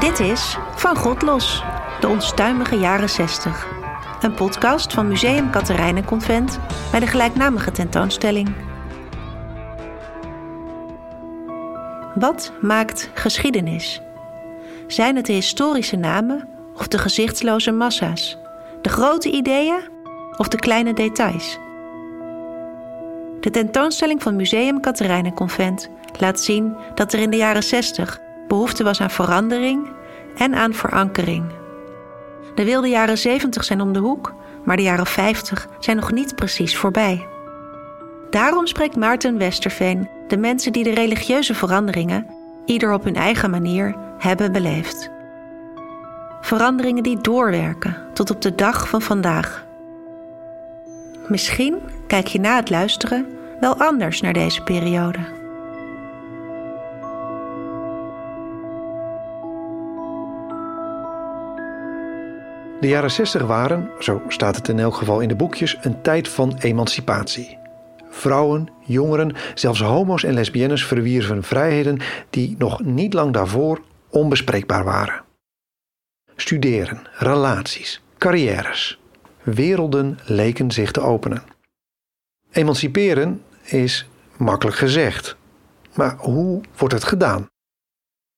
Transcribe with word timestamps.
Dit 0.00 0.20
is 0.20 0.56
Van 0.74 0.96
God 0.96 1.22
Los, 1.22 1.62
de 2.00 2.08
onstuimige 2.08 2.76
jaren 2.76 3.10
60. 3.10 3.66
Een 4.20 4.34
podcast 4.34 4.92
van 4.92 5.08
Museum 5.08 5.50
Convent 6.04 6.58
bij 6.90 7.00
de 7.00 7.06
gelijknamige 7.06 7.70
tentoonstelling. 7.70 8.54
Wat 12.14 12.52
maakt 12.60 13.10
geschiedenis? 13.14 14.00
Zijn 14.86 15.16
het 15.16 15.26
de 15.26 15.32
historische 15.32 15.96
namen 15.96 16.48
of 16.76 16.88
de 16.88 16.98
gezichtsloze 16.98 17.70
massa's? 17.70 18.38
De 18.82 18.88
grote 18.88 19.30
ideeën 19.30 19.80
of 20.36 20.48
de 20.48 20.58
kleine 20.58 20.94
details? 20.94 21.58
De 23.40 23.50
tentoonstelling 23.50 24.22
van 24.22 24.36
Museum 24.36 24.80
Convent 25.34 25.90
laat 26.18 26.40
zien 26.40 26.76
dat 26.94 27.12
er 27.12 27.18
in 27.18 27.30
de 27.30 27.36
jaren 27.36 27.62
60 27.62 28.22
behoefte 28.48 28.84
was 28.84 29.00
aan 29.00 29.10
verandering 29.10 29.88
en 30.36 30.54
aan 30.54 30.74
verankering. 30.74 31.44
De 32.54 32.64
wilde 32.64 32.88
jaren 32.88 33.18
70 33.18 33.64
zijn 33.64 33.80
om 33.80 33.92
de 33.92 33.98
hoek, 33.98 34.34
maar 34.64 34.76
de 34.76 34.82
jaren 34.82 35.06
50 35.06 35.68
zijn 35.78 35.96
nog 35.96 36.12
niet 36.12 36.34
precies 36.34 36.76
voorbij. 36.76 37.26
Daarom 38.30 38.66
spreekt 38.66 38.96
Maarten 38.96 39.38
Westerveen 39.38 40.08
de 40.28 40.36
mensen 40.36 40.72
die 40.72 40.84
de 40.84 40.94
religieuze 40.94 41.54
veranderingen, 41.54 42.26
ieder 42.64 42.92
op 42.92 43.04
hun 43.04 43.16
eigen 43.16 43.50
manier, 43.50 43.96
hebben 44.18 44.52
beleefd. 44.52 45.10
Veranderingen 46.40 47.02
die 47.02 47.20
doorwerken 47.20 47.96
tot 48.12 48.30
op 48.30 48.40
de 48.40 48.54
dag 48.54 48.88
van 48.88 49.02
vandaag. 49.02 49.64
Misschien 51.28 51.78
kijk 52.06 52.26
je 52.26 52.40
na 52.40 52.56
het 52.56 52.70
luisteren 52.70 53.26
wel 53.60 53.76
anders 53.76 54.20
naar 54.20 54.32
deze 54.32 54.62
periode. 54.62 55.43
De 62.84 62.90
jaren 62.90 63.10
60 63.10 63.42
waren, 63.42 63.90
zo 63.98 64.22
staat 64.28 64.56
het 64.56 64.68
in 64.68 64.78
elk 64.78 64.94
geval 64.94 65.20
in 65.20 65.28
de 65.28 65.36
boekjes, 65.36 65.76
een 65.80 66.02
tijd 66.02 66.28
van 66.28 66.56
emancipatie. 66.58 67.58
Vrouwen, 68.10 68.68
jongeren, 68.86 69.36
zelfs 69.54 69.80
homo's 69.80 70.24
en 70.24 70.34
lesbiennes 70.34 70.86
verwierven 70.86 71.42
vrijheden 71.42 72.00
die 72.30 72.54
nog 72.58 72.82
niet 72.82 73.12
lang 73.14 73.32
daarvoor 73.32 73.82
onbespreekbaar 74.08 74.84
waren. 74.84 75.24
Studeren, 76.36 77.08
relaties, 77.12 78.02
carrières. 78.18 79.00
Werelden 79.42 80.18
leken 80.24 80.70
zich 80.70 80.90
te 80.90 81.00
openen. 81.00 81.42
Emanciperen 82.52 83.42
is 83.62 84.08
makkelijk 84.36 84.76
gezegd. 84.76 85.36
Maar 85.94 86.16
hoe 86.18 86.60
wordt 86.76 86.94
het 86.94 87.04
gedaan? 87.04 87.46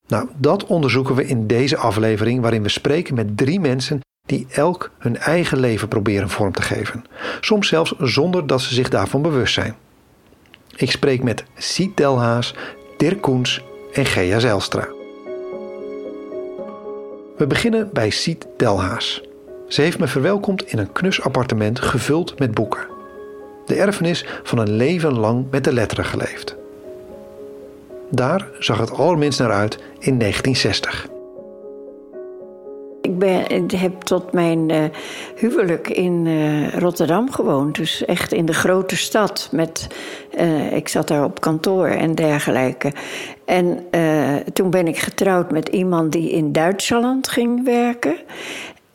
Nou, 0.06 0.28
dat 0.36 0.64
onderzoeken 0.64 1.14
we 1.14 1.27
in 1.27 1.47
deze 1.47 1.77
aflevering 1.77 2.41
waarin 2.41 2.62
we 2.62 2.69
spreken 2.69 3.14
met 3.14 3.36
drie 3.36 3.60
mensen 3.60 4.00
die 4.27 4.46
elk 4.50 4.91
hun 4.98 5.16
eigen 5.16 5.58
leven 5.58 5.88
proberen 5.88 6.30
vorm 6.30 6.52
te 6.52 6.62
geven. 6.62 7.05
Soms 7.41 7.69
zelfs 7.69 7.94
zonder 7.98 8.46
dat 8.46 8.60
ze 8.60 8.74
zich 8.74 8.88
daarvan 8.88 9.22
bewust 9.22 9.55
zijn. 9.55 9.77
Ik 10.77 10.91
spreek 10.91 11.22
met 11.22 11.44
Siet 11.56 11.96
Delhaas, 11.96 12.54
Dirk 12.97 13.20
Koens 13.20 13.62
en 13.92 14.06
Gea 14.06 14.38
Zelstra. 14.38 14.88
We 17.36 17.47
beginnen 17.47 17.91
bij 17.92 18.10
Siet 18.10 18.47
Delhaas. 18.56 19.22
Ze 19.69 19.82
heeft 19.82 19.98
me 19.98 20.06
verwelkomd 20.06 20.66
in 20.66 20.78
een 20.78 20.92
knus 20.92 21.22
appartement 21.22 21.80
gevuld 21.80 22.38
met 22.38 22.54
boeken. 22.54 22.86
De 23.66 23.74
erfenis 23.74 24.27
van 24.42 24.58
een 24.58 24.72
leven 24.72 25.19
lang 25.19 25.47
met 25.50 25.64
de 25.64 25.72
letteren 25.72 26.04
geleefd. 26.04 26.56
Daar 28.10 28.48
zag 28.58 28.78
het 28.78 28.92
allerminst 28.92 29.38
naar 29.38 29.52
uit 29.52 29.74
in 29.98 30.19
1960. 30.19 31.16
Ik, 33.07 33.19
ben, 33.19 33.67
heb 33.77 34.03
tot 34.03 34.33
mijn 34.33 34.69
uh, 34.69 34.85
huwelijk 35.37 35.89
in 35.89 36.27
uh, 36.27 36.69
Rotterdam 36.73 37.31
gewoond. 37.31 37.75
Dus 37.75 38.05
echt 38.05 38.33
in 38.33 38.47
de 38.47 38.55
grote 38.55 38.97
stad. 38.97 39.49
Met, 39.53 39.87
uh, 40.39 40.72
ik 40.72 40.89
zat 40.89 41.09
daar 41.09 41.25
op 41.25 41.41
kantoor 41.41 41.87
en 41.87 42.15
dergelijke. 42.15 42.93
En 43.45 43.84
toen 44.53 44.71
ben 44.71 44.87
ik 44.87 44.99
getrouwd 44.99 45.50
met 45.50 45.69
iemand 45.69 46.12
die 46.12 46.31
in 46.31 46.53
Duitsland 46.53 47.28
ging 47.28 47.65
werken. 47.65 48.16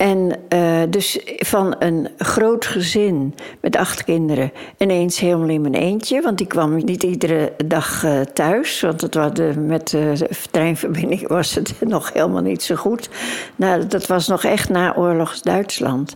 En 0.02 0.32
uh, 0.50 0.82
dus 0.90 1.20
van 1.38 1.76
een 1.80 2.10
groot 2.18 2.66
gezin 2.66 3.36
met 3.60 3.76
acht 3.76 4.04
kinderen 4.04 4.52
ineens 4.78 5.20
helemaal 5.20 5.50
in 5.50 5.62
mijn 5.62 5.74
eentje. 5.74 6.22
Want 6.22 6.38
die 6.38 6.48
kwam 6.48 6.76
niet 6.76 7.04
iedere 7.04 7.54
dag 7.66 8.04
uh, 8.04 8.20
thuis. 8.20 8.82
Want 8.82 9.02
het 9.02 9.16
was 9.16 9.32
met 9.58 9.90
de 9.90 10.30
treinverbinding 10.52 11.28
was 11.28 11.56
het 11.56 11.74
nog 11.96 12.14
helemaal 12.14 12.42
niet 12.42 12.64
zo 12.64 12.76
goed. 12.76 13.10
Nou, 13.56 13.88
dat 13.88 14.08
was 14.08 14.28
nog 14.28 14.44
echt 14.44 14.70
na 14.70 14.96
oorlogs 14.96 15.42
Duitsland. 15.42 16.16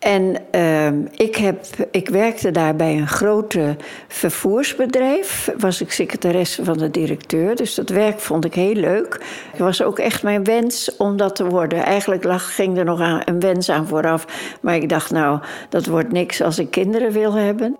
En 0.00 0.36
uh, 0.54 0.86
ik, 1.16 1.36
heb, 1.36 1.64
ik 1.90 2.08
werkte 2.08 2.50
daar 2.50 2.76
bij 2.76 2.96
een 2.96 3.08
grote 3.08 3.76
vervoersbedrijf. 4.08 5.50
Was 5.58 5.80
ik 5.80 5.92
secretaresse 5.92 6.64
van 6.64 6.78
de 6.78 6.90
directeur. 6.90 7.56
Dus 7.56 7.74
dat 7.74 7.88
werk 7.88 8.20
vond 8.20 8.44
ik 8.44 8.54
heel 8.54 8.74
leuk. 8.74 9.20
Het 9.50 9.60
was 9.60 9.82
ook 9.82 9.98
echt 9.98 10.22
mijn 10.22 10.44
wens 10.44 10.96
om 10.96 11.16
dat 11.16 11.36
te 11.36 11.44
worden. 11.44 11.84
Eigenlijk 11.84 12.24
lag, 12.24 12.54
ging 12.54 12.78
er 12.78 12.84
nog 12.84 13.00
aan, 13.00 13.22
een 13.24 13.40
wens 13.40 13.70
aan 13.70 13.86
vooraf. 13.86 14.26
Maar 14.60 14.74
ik 14.74 14.88
dacht, 14.88 15.10
nou, 15.10 15.40
dat 15.68 15.86
wordt 15.86 16.12
niks 16.12 16.42
als 16.42 16.58
ik 16.58 16.70
kinderen 16.70 17.12
wil 17.12 17.32
hebben. 17.32 17.76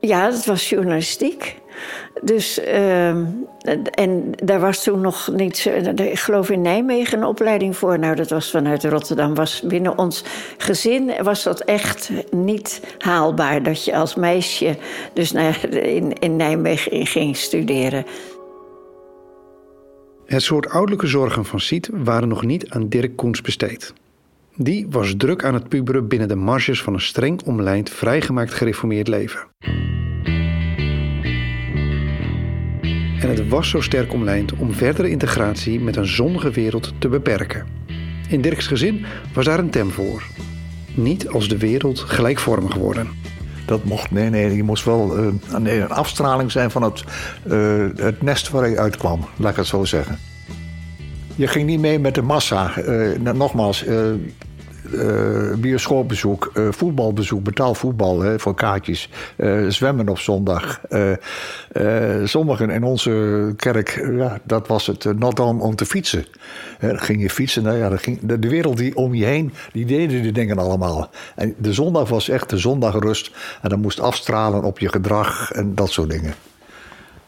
Ja, 0.00 0.30
dat 0.30 0.44
was 0.44 0.68
journalistiek. 0.68 1.56
Dus, 2.22 2.58
uh, 2.58 3.08
en 3.90 4.32
daar 4.44 4.60
was 4.60 4.82
toen 4.82 5.00
nog 5.00 5.30
niet, 5.32 5.70
ik 5.96 6.18
geloof 6.18 6.50
in 6.50 6.60
Nijmegen 6.60 7.18
een 7.18 7.24
opleiding 7.24 7.76
voor. 7.76 7.98
Nou, 7.98 8.14
dat 8.14 8.30
was 8.30 8.50
vanuit 8.50 8.84
Rotterdam. 8.84 9.34
Was 9.34 9.62
binnen 9.64 9.98
ons 9.98 10.24
gezin 10.58 11.12
was 11.22 11.42
dat 11.42 11.60
echt 11.60 12.10
niet 12.30 12.80
haalbaar. 12.98 13.62
Dat 13.62 13.84
je 13.84 13.96
als 13.96 14.14
meisje 14.14 14.76
dus 15.12 15.32
in, 15.32 16.12
in 16.12 16.36
Nijmegen 16.36 17.06
ging 17.06 17.36
studeren. 17.36 18.04
Het 20.26 20.42
soort 20.42 20.68
ouderlijke 20.68 21.06
zorgen 21.06 21.44
van 21.44 21.60
Siet 21.60 21.90
waren 21.92 22.28
nog 22.28 22.44
niet 22.44 22.70
aan 22.70 22.88
Dirk 22.88 23.16
Koens 23.16 23.40
besteed. 23.40 23.92
Die 24.56 24.86
was 24.90 25.14
druk 25.16 25.44
aan 25.44 25.54
het 25.54 25.68
puberen 25.68 26.08
binnen 26.08 26.28
de 26.28 26.34
marges 26.34 26.82
van 26.82 26.94
een 26.94 27.00
streng 27.00 27.42
omlijnd 27.42 27.90
vrijgemaakt 27.90 28.54
gereformeerd 28.54 29.08
leven. 29.08 29.40
En 33.20 33.28
het 33.28 33.48
was 33.48 33.68
zo 33.68 33.80
sterk 33.80 34.12
omlijnd 34.12 34.52
om 34.52 34.72
verdere 34.72 35.10
integratie 35.10 35.80
met 35.80 35.96
een 35.96 36.06
zonnige 36.06 36.50
wereld 36.50 36.92
te 36.98 37.08
beperken. 37.08 37.66
In 38.28 38.40
Dirks 38.40 38.66
gezin 38.66 39.04
was 39.32 39.44
daar 39.44 39.58
een 39.58 39.70
tem 39.70 39.90
voor. 39.90 40.22
Niet 40.94 41.28
als 41.28 41.48
de 41.48 41.58
wereld 41.58 42.00
gelijkvormig 42.00 42.74
worden. 42.74 43.08
Dat 43.66 43.84
mocht, 43.84 44.10
nee, 44.10 44.30
nee, 44.30 44.56
je 44.56 44.62
moest 44.62 44.84
wel 44.84 45.18
uh, 45.18 45.32
een 45.52 45.88
afstraling 45.88 46.52
zijn 46.52 46.70
van 46.70 46.82
het, 46.82 47.04
uh, 47.46 47.86
het 47.96 48.22
nest 48.22 48.50
waar 48.50 48.68
je 48.68 48.78
uitkwam, 48.78 49.24
laat 49.36 49.50
ik 49.50 49.56
het 49.56 49.66
zo 49.66 49.84
zeggen. 49.84 50.18
Je 51.34 51.46
ging 51.46 51.66
niet 51.66 51.80
mee 51.80 51.98
met 51.98 52.14
de 52.14 52.22
massa. 52.22 52.78
Uh, 52.78 53.18
nogmaals, 53.18 53.84
bioscoopbezoek, 55.58 56.50
uh, 56.54 56.68
voetbalbezoek, 56.70 57.42
betaald 57.42 57.78
voetbal 57.78 58.20
hè, 58.20 58.38
voor 58.38 58.54
kaartjes, 58.54 59.10
uh, 59.36 59.68
zwemmen 59.68 60.08
op 60.08 60.18
zondag. 60.18 60.80
sommigen 62.24 62.70
in 62.70 62.84
onze 62.84 63.52
kerk, 63.56 64.08
ja, 64.16 64.38
dat 64.42 64.66
was 64.66 64.86
het 64.86 65.18
not 65.18 65.40
om, 65.40 65.60
om 65.60 65.76
te 65.76 65.86
fietsen. 65.86 66.26
dan 66.80 66.98
ging 66.98 67.22
je 67.22 67.30
fietsen, 67.30 67.62
nou 67.62 67.76
ja, 67.76 67.88
dan 67.88 67.98
ging, 67.98 68.18
de, 68.22 68.48
wereld 68.48 68.76
die 68.76 68.96
om 68.96 69.14
je 69.14 69.24
heen, 69.24 69.52
die 69.72 69.86
deden 69.86 70.22
die 70.22 70.32
dingen 70.32 70.58
allemaal. 70.58 71.10
En 71.34 71.54
de 71.58 71.72
zondag 71.72 72.08
was 72.08 72.28
echt 72.28 72.50
de 72.50 72.58
zondagrust 72.58 73.30
en 73.62 73.68
dan 73.68 73.80
moest 73.80 74.00
afstralen 74.00 74.62
op 74.62 74.78
je 74.78 74.88
gedrag 74.88 75.52
en 75.52 75.74
dat 75.74 75.90
soort 75.90 76.10
dingen. 76.10 76.34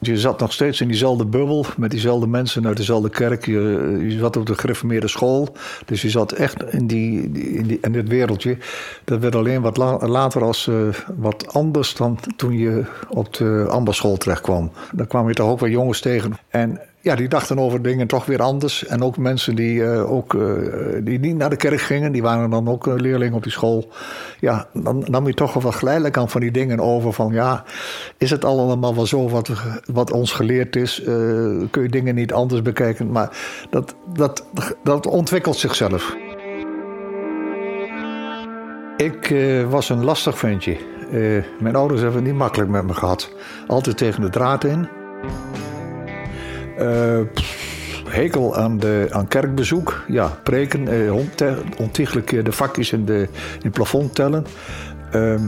Je 0.01 0.19
zat 0.19 0.41
nog 0.41 0.53
steeds 0.53 0.81
in 0.81 0.89
diezelfde 0.89 1.27
bubbel 1.27 1.67
met 1.77 1.91
diezelfde 1.91 2.27
mensen 2.27 2.67
uit 2.67 2.77
dezelfde 2.77 3.11
kerk. 3.11 3.47
Je, 3.47 4.17
zat 4.19 4.37
op 4.37 4.47
de 4.47 4.55
gereformeerde 4.55 5.09
school. 5.09 5.49
Dus 5.87 6.03
je 6.03 6.11
zat 6.11 6.33
echt 6.33 6.73
in, 6.73 6.87
die, 6.87 7.23
in, 7.33 7.67
die, 7.67 7.79
in 7.81 7.93
dit 7.93 8.09
wereldje. 8.09 8.57
Dat 9.05 9.21
werd 9.21 9.35
alleen 9.35 9.61
wat 9.61 9.77
later 10.09 10.43
als 10.43 10.67
uh, 10.67 10.89
wat 11.17 11.55
anders 11.55 11.95
dan 11.95 12.19
toen 12.37 12.59
je 12.59 12.85
op 13.09 13.35
de 13.35 13.67
ambasschool 13.69 14.17
terecht 14.17 14.41
kwam. 14.41 14.71
Dan 14.93 15.07
kwam 15.07 15.29
je 15.29 15.35
toch 15.35 15.49
ook 15.49 15.61
wel 15.61 15.69
jongens 15.69 16.01
tegen. 16.01 16.39
En 16.49 16.81
ja, 17.09 17.15
die 17.17 17.29
dachten 17.29 17.59
over 17.59 17.83
dingen 17.83 18.07
toch 18.07 18.27
weer 18.27 18.43
anders. 18.43 18.87
En 18.87 19.03
ook 19.03 19.17
mensen 19.17 19.55
die, 19.55 19.75
uh, 19.75 20.13
ook, 20.13 20.35
uh, 20.35 20.43
die 21.03 21.19
niet 21.19 21.37
naar 21.37 21.51
de 21.51 21.57
kerk 21.57 21.81
gingen, 21.81 22.13
die 22.13 22.23
waren 22.23 22.51
dan 22.51 22.69
ook 22.69 22.87
leerlingen 22.87 23.35
op 23.35 23.43
die 23.43 23.53
school. 23.53 23.89
Ja, 24.41 24.67
dan 24.73 25.05
nam 25.07 25.27
je 25.27 25.35
toch 25.35 25.53
wel 25.53 25.73
geleidelijk 25.73 26.17
aan 26.17 26.29
van 26.29 26.41
die 26.41 26.51
dingen 26.51 26.81
over 26.81 27.13
van 27.13 27.33
ja, 27.33 27.65
is 28.17 28.31
het 28.31 28.45
allemaal 28.45 28.95
wel 28.95 29.07
zo 29.07 29.29
wat, 29.29 29.51
wat 29.93 30.13
ons 30.13 30.33
geleerd 30.33 30.77
is? 30.77 31.03
Kun 31.71 31.83
je 31.83 31.89
dingen 31.89 32.15
niet 32.15 32.33
anders 32.33 32.63
bekijken? 32.63 33.11
Maar 33.11 33.37
dat, 33.71 33.95
dat, 34.13 34.45
dat 34.85 35.07
ontwikkelt 35.07 35.57
zichzelf. 35.57 36.17
Ik 38.97 39.35
was 39.69 39.89
een 39.89 40.05
lastig 40.05 40.39
ventje. 40.39 40.77
mijn 41.59 41.77
ouders 41.77 42.01
hebben 42.01 42.19
het 42.19 42.31
niet 42.31 42.39
makkelijk 42.39 42.71
met 42.71 42.85
me 42.85 42.95
gehad. 42.95 43.35
Altijd 43.67 43.97
tegen 43.97 44.21
de 44.21 44.31
draad 44.31 44.65
in. 44.65 44.98
Uh, 46.81 47.21
hekel 48.09 48.57
aan, 48.57 48.79
de, 48.79 49.07
aan 49.11 49.29
kerkbezoek. 49.29 50.05
Ja, 50.09 50.39
preken, 50.43 50.89
eh, 50.89 51.15
ontiegelijk 51.77 52.45
de 52.45 52.53
vakjes 52.53 52.93
in, 52.93 53.05
de, 53.05 53.19
in 53.55 53.63
het 53.63 53.73
plafond 53.73 54.15
tellen. 54.15 54.47
Ehm, 55.11 55.43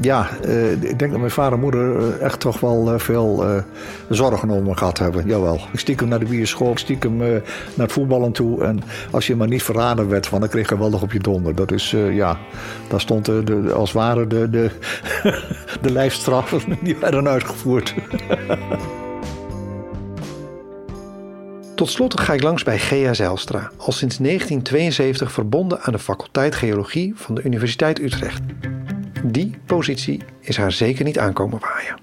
ja, 0.00 0.28
uh, 0.46 0.72
ik 0.72 0.98
denk 0.98 1.10
dat 1.10 1.18
mijn 1.18 1.30
vader 1.30 1.52
en 1.52 1.60
moeder 1.60 1.96
eh, 1.96 2.20
echt 2.20 2.40
toch 2.40 2.60
wel 2.60 2.98
veel 2.98 3.44
uh, 3.44 3.62
zorgen 4.08 4.50
om 4.50 4.64
me 4.64 4.76
gehad 4.76 4.98
hebben. 4.98 5.26
Jawel. 5.26 5.60
Ik 5.72 5.78
stiekem 5.78 6.08
naar 6.08 6.18
de 6.18 6.24
bioscoop, 6.24 6.78
stiekem 6.78 7.16
naar 7.16 7.42
het 7.76 7.92
voetballen 7.92 8.32
toe. 8.32 8.64
En 8.64 8.80
als 9.10 9.26
je 9.26 9.36
maar 9.36 9.48
niet 9.48 9.62
verraden 9.62 10.08
werd, 10.08 10.30
dan 10.30 10.48
kreeg 10.48 10.68
je 10.68 10.78
wel 10.78 10.90
nog 10.90 11.02
op 11.02 11.12
je 11.12 11.18
donder. 11.18 11.54
Dat 11.54 11.72
is, 11.72 11.90
ja, 12.10 12.38
daar 12.88 13.00
stond 13.00 13.24
de, 13.24 13.72
als 13.74 13.92
ware 13.92 14.26
de, 14.26 14.50
de, 14.50 14.70
de 15.82 15.92
lijfstraffen, 15.92 16.60
die 16.82 16.96
werden 16.96 17.28
uitgevoerd. 17.28 17.94
Tot 21.80 21.90
slot 21.90 22.20
ga 22.20 22.32
ik 22.32 22.42
langs 22.42 22.62
bij 22.62 22.78
Gea 22.78 23.14
Zijlstra, 23.14 23.70
al 23.76 23.92
sinds 23.92 24.16
1972 24.16 25.32
verbonden 25.32 25.80
aan 25.80 25.92
de 25.92 25.98
faculteit 25.98 26.54
Geologie 26.54 27.12
van 27.16 27.34
de 27.34 27.42
Universiteit 27.42 27.98
Utrecht. 27.98 28.40
Die 29.24 29.58
positie 29.66 30.20
is 30.40 30.56
haar 30.56 30.72
zeker 30.72 31.04
niet 31.04 31.18
aankomen 31.18 31.60
waaien. 31.60 31.98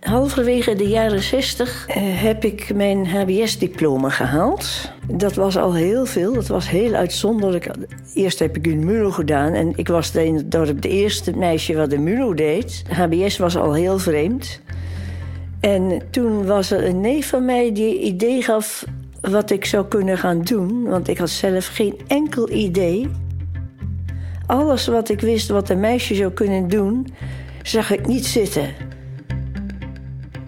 Halverwege 0.00 0.74
de 0.74 0.88
jaren 0.88 1.22
60 1.22 1.86
eh, 1.86 1.96
heb 2.02 2.44
ik 2.44 2.74
mijn 2.74 3.06
HBS-diploma 3.06 4.08
gehaald. 4.08 4.92
Dat 5.08 5.34
was 5.34 5.56
al 5.56 5.74
heel 5.74 6.06
veel, 6.06 6.32
dat 6.32 6.46
was 6.46 6.70
heel 6.70 6.94
uitzonderlijk. 6.94 7.70
Eerst 8.14 8.38
heb 8.38 8.56
ik 8.56 8.66
een 8.66 8.84
MULO 8.84 9.10
gedaan 9.10 9.52
en 9.52 9.72
ik 9.76 9.88
was 9.88 10.14
in 10.14 10.34
het 10.34 10.82
de 10.82 10.88
eerste 10.88 11.36
meisje 11.36 11.74
wat 11.74 11.90
de 11.90 11.98
MULO 11.98 12.34
deed. 12.34 12.82
HBS 12.88 13.38
was 13.38 13.56
al 13.56 13.72
heel 13.72 13.98
vreemd. 13.98 14.60
En 15.62 16.02
toen 16.10 16.46
was 16.46 16.70
er 16.70 16.84
een 16.84 17.00
neef 17.00 17.28
van 17.28 17.44
mij 17.44 17.72
die 17.72 18.00
idee 18.00 18.42
gaf 18.42 18.84
wat 19.20 19.50
ik 19.50 19.64
zou 19.64 19.86
kunnen 19.86 20.18
gaan 20.18 20.42
doen, 20.42 20.88
want 20.88 21.08
ik 21.08 21.18
had 21.18 21.30
zelf 21.30 21.66
geen 21.66 21.94
enkel 22.06 22.50
idee. 22.50 23.08
Alles 24.46 24.86
wat 24.86 25.08
ik 25.08 25.20
wist 25.20 25.48
wat 25.48 25.68
een 25.68 25.80
meisje 25.80 26.14
zou 26.14 26.32
kunnen 26.32 26.68
doen, 26.68 27.06
zag 27.62 27.90
ik 27.90 28.06
niet 28.06 28.26
zitten. 28.26 28.74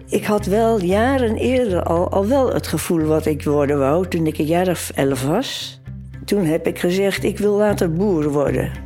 Ik 0.07 0.25
had 0.25 0.45
wel 0.45 0.81
jaren 0.81 1.35
eerder 1.35 1.83
al, 1.83 2.09
al 2.11 2.27
wel 2.27 2.53
het 2.53 2.67
gevoel 2.67 3.01
wat 3.01 3.25
ik 3.25 3.43
worden 3.43 3.79
wou 3.79 4.07
toen 4.07 4.27
ik 4.27 4.37
een 4.37 4.45
jaar 4.45 4.67
of 4.67 4.91
elf 4.95 5.25
was. 5.25 5.81
Toen 6.25 6.45
heb 6.45 6.67
ik 6.67 6.79
gezegd, 6.79 7.23
ik 7.23 7.37
wil 7.37 7.55
later 7.55 7.93
boer 7.93 8.29
worden. 8.29 8.84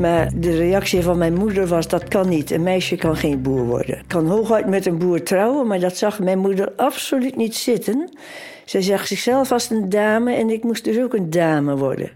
Maar 0.00 0.30
de 0.34 0.56
reactie 0.56 1.02
van 1.02 1.18
mijn 1.18 1.34
moeder 1.34 1.66
was: 1.66 1.88
dat 1.88 2.08
kan 2.08 2.28
niet. 2.28 2.50
Een 2.50 2.62
meisje 2.62 2.96
kan 2.96 3.16
geen 3.16 3.42
boer 3.42 3.64
worden. 3.64 4.02
Kan 4.06 4.26
hooguit 4.26 4.66
met 4.66 4.86
een 4.86 4.98
boer 4.98 5.22
trouwen, 5.22 5.66
maar 5.66 5.80
dat 5.80 5.96
zag 5.96 6.20
mijn 6.20 6.38
moeder 6.38 6.72
absoluut 6.76 7.36
niet 7.36 7.54
zitten. 7.54 8.10
Zij 8.64 8.82
zag 8.82 9.06
zichzelf 9.06 9.52
als 9.52 9.70
een 9.70 9.88
dame 9.88 10.34
en 10.34 10.50
ik 10.50 10.64
moest 10.64 10.84
dus 10.84 10.98
ook 10.98 11.14
een 11.14 11.30
dame 11.30 11.76
worden. 11.76 12.10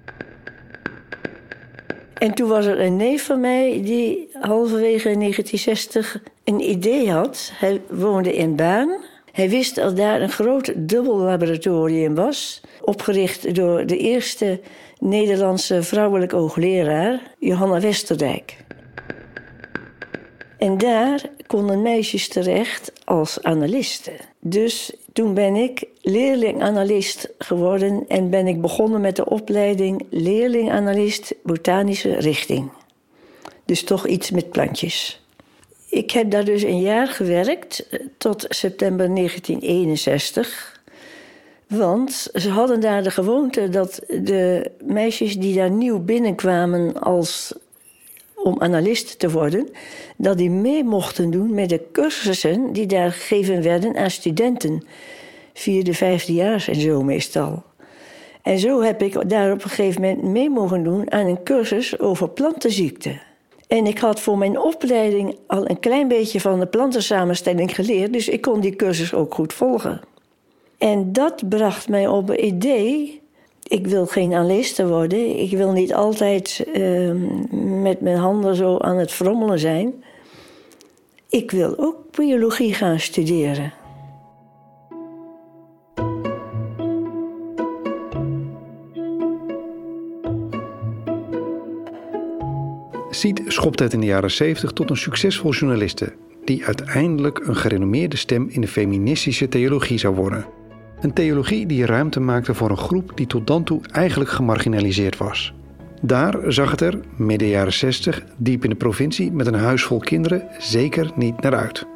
En 2.19 2.35
toen 2.35 2.49
was 2.49 2.67
er 2.67 2.81
een 2.81 2.97
neef 2.97 3.25
van 3.25 3.41
mij 3.41 3.81
die 3.85 4.29
halverwege 4.41 5.03
1960 5.03 6.23
een 6.45 6.61
idee 6.61 7.11
had. 7.11 7.53
Hij 7.55 7.81
woonde 7.91 8.37
in 8.37 8.57
Baan. 8.57 8.91
Hij 9.33 9.49
wist 9.49 9.75
dat 9.75 9.97
daar 9.97 10.21
een 10.21 10.31
groot 10.31 10.73
dubbellaboratorium 10.77 12.15
was, 12.15 12.61
opgericht 12.81 13.55
door 13.55 13.87
de 13.87 13.97
eerste 13.97 14.61
Nederlandse 14.99 15.83
vrouwelijke 15.83 16.37
hoogleraar 16.37 17.35
Johanna 17.39 17.81
Westerdijk. 17.81 18.57
En 20.59 20.79
daar 20.79 21.23
konden 21.47 21.83
meisjes 21.83 22.29
terecht 22.29 22.93
als 23.05 23.43
analisten. 23.43 24.17
Dus 24.41 24.93
toen 25.13 25.35
ben 25.35 25.57
ik 25.57 25.85
leerling-analyst 26.01 27.29
geworden 27.39 28.05
en 28.09 28.31
ben 28.31 28.47
ik 28.47 28.61
begonnen 28.61 29.01
met 29.01 29.17
de 29.17 29.29
opleiding 29.29 30.07
leerling-analyst 30.11 31.35
botanische 31.43 32.15
richting. 32.15 32.71
Dus 33.65 33.85
toch 33.85 34.07
iets 34.07 34.31
met 34.31 34.51
plantjes. 34.51 35.22
Ik 35.93 36.11
heb 36.11 36.31
daar 36.31 36.45
dus 36.45 36.63
een 36.63 36.81
jaar 36.81 37.09
gewerkt 37.09 37.87
eh, 37.89 38.01
tot 38.19 38.45
september 38.49 39.15
1961. 39.15 40.81
Want 41.67 42.29
ze 42.35 42.49
hadden 42.49 42.81
daar 42.81 43.03
de 43.03 43.11
gewoonte 43.11 43.69
dat 43.69 44.01
de 44.09 44.71
meisjes 44.85 45.39
die 45.39 45.55
daar 45.55 45.71
nieuw 45.71 45.99
binnenkwamen 45.99 47.01
als 47.01 47.55
om 48.35 48.61
analist 48.61 49.19
te 49.19 49.31
worden, 49.31 49.69
dat 50.17 50.39
die 50.39 50.51
mee 50.51 50.85
mochten 50.85 51.31
doen 51.31 51.55
met 51.55 51.69
de 51.69 51.81
cursussen 51.93 52.73
die 52.73 52.87
daar 52.87 53.13
gegeven 53.13 53.63
werden 53.63 53.97
aan 53.97 54.11
studenten. 54.11 54.87
Vierde, 55.53 55.95
vijfde 55.95 56.33
jaar 56.33 56.65
en 56.69 56.81
zo 56.81 57.03
meestal. 57.03 57.63
En 58.43 58.59
zo 58.59 58.83
heb 58.83 59.03
ik 59.03 59.29
daar 59.31 59.53
op 59.53 59.65
een 59.65 59.71
gegeven 59.71 60.01
moment 60.01 60.23
mee 60.23 60.51
mogen 60.51 60.85
doen 60.85 61.13
aan 61.13 61.27
een 61.27 61.43
cursus 61.43 61.99
over 61.99 62.29
plantenziekten. 62.29 63.21
En 63.73 63.87
ik 63.87 63.99
had 63.99 64.21
voor 64.21 64.39
mijn 64.39 64.61
opleiding 64.61 65.37
al 65.47 65.71
een 65.71 65.81
klein 65.81 66.09
beetje 66.09 66.41
van 66.41 66.61
de 66.61 66.67
plantensamenstelling 66.67 67.75
geleerd, 67.75 68.13
dus 68.13 68.29
ik 68.29 68.41
kon 68.41 68.61
die 68.61 68.77
cursus 68.77 69.15
ook 69.15 69.35
goed 69.35 69.53
volgen. 69.53 70.01
En 70.79 71.13
dat 71.13 71.49
bracht 71.49 71.89
mij 71.89 72.09
op 72.09 72.29
een 72.29 72.45
idee. 72.45 73.21
Ik 73.63 73.87
wil 73.87 74.07
geen 74.07 74.35
analiste 74.35 74.89
worden. 74.89 75.39
Ik 75.39 75.51
wil 75.51 75.73
niet 75.73 75.95
altijd 75.95 76.67
uh, 76.75 77.13
met 77.83 78.01
mijn 78.01 78.17
handen 78.17 78.57
zo 78.57 78.79
aan 78.79 78.97
het 78.97 79.11
frommelen 79.11 79.59
zijn. 79.59 80.05
Ik 81.29 81.51
wil 81.51 81.79
ook 81.79 81.97
biologie 82.11 82.75
gaan 82.75 83.01
studeren. 83.01 83.73
Siet 93.23 93.43
schopt 93.47 93.79
het 93.79 93.93
in 93.93 94.01
de 94.01 94.07
jaren 94.07 94.31
70 94.31 94.71
tot 94.71 94.91
een 94.91 94.97
succesvol 94.97 95.53
journaliste, 95.53 96.13
die 96.45 96.65
uiteindelijk 96.67 97.47
een 97.47 97.57
gerenommeerde 97.57 98.17
stem 98.17 98.47
in 98.49 98.61
de 98.61 98.69
feministische 98.69 99.49
theologie 99.49 99.99
zou 99.99 100.15
worden. 100.15 100.47
Een 101.01 101.13
theologie 101.13 101.67
die 101.67 101.87
ruimte 101.87 102.21
maakte 102.21 102.55
voor 102.55 102.71
een 102.71 102.77
groep 102.77 103.13
die 103.15 103.27
tot 103.27 103.47
dan 103.47 103.65
toe 103.65 103.81
eigenlijk 103.93 104.31
gemarginaliseerd 104.31 105.17
was. 105.17 105.55
Daar 106.01 106.53
zag 106.53 106.71
het 106.71 106.81
er, 106.81 107.01
midden 107.17 107.49
jaren 107.49 107.73
60, 107.73 108.25
diep 108.37 108.65
in 108.65 108.71
de 108.71 108.77
provincie 108.77 109.33
met 109.33 109.47
een 109.47 109.55
huis 109.55 109.83
vol 109.83 109.99
kinderen, 109.99 110.49
zeker 110.59 111.11
niet 111.15 111.41
naar 111.41 111.55
uit. 111.55 111.87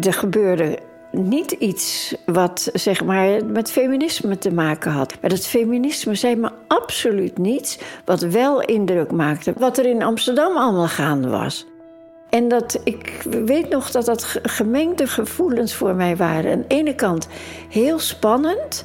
Er 0.00 0.12
gebeurde 0.12 0.78
niet 1.18 1.50
iets 1.50 2.14
wat 2.26 2.70
zeg 2.72 3.04
maar, 3.04 3.44
met 3.44 3.70
feminisme 3.70 4.38
te 4.38 4.52
maken 4.52 4.90
had. 4.90 5.14
Maar 5.20 5.30
dat 5.30 5.46
feminisme 5.46 6.14
zei 6.14 6.36
me 6.36 6.50
absoluut 6.66 7.38
niets 7.38 7.78
wat 8.04 8.20
wel 8.20 8.60
indruk 8.60 9.12
maakte. 9.12 9.52
Wat 9.58 9.78
er 9.78 9.86
in 9.86 10.02
Amsterdam 10.02 10.56
allemaal 10.56 10.88
gaande 10.88 11.28
was. 11.28 11.66
En 12.28 12.48
dat, 12.48 12.80
ik 12.84 13.22
weet 13.44 13.68
nog 13.68 13.90
dat 13.90 14.04
dat 14.04 14.38
gemengde 14.42 15.06
gevoelens 15.06 15.74
voor 15.74 15.94
mij 15.94 16.16
waren. 16.16 16.52
Aan 16.52 16.64
de 16.68 16.74
ene 16.74 16.94
kant 16.94 17.28
heel 17.68 17.98
spannend. 17.98 18.84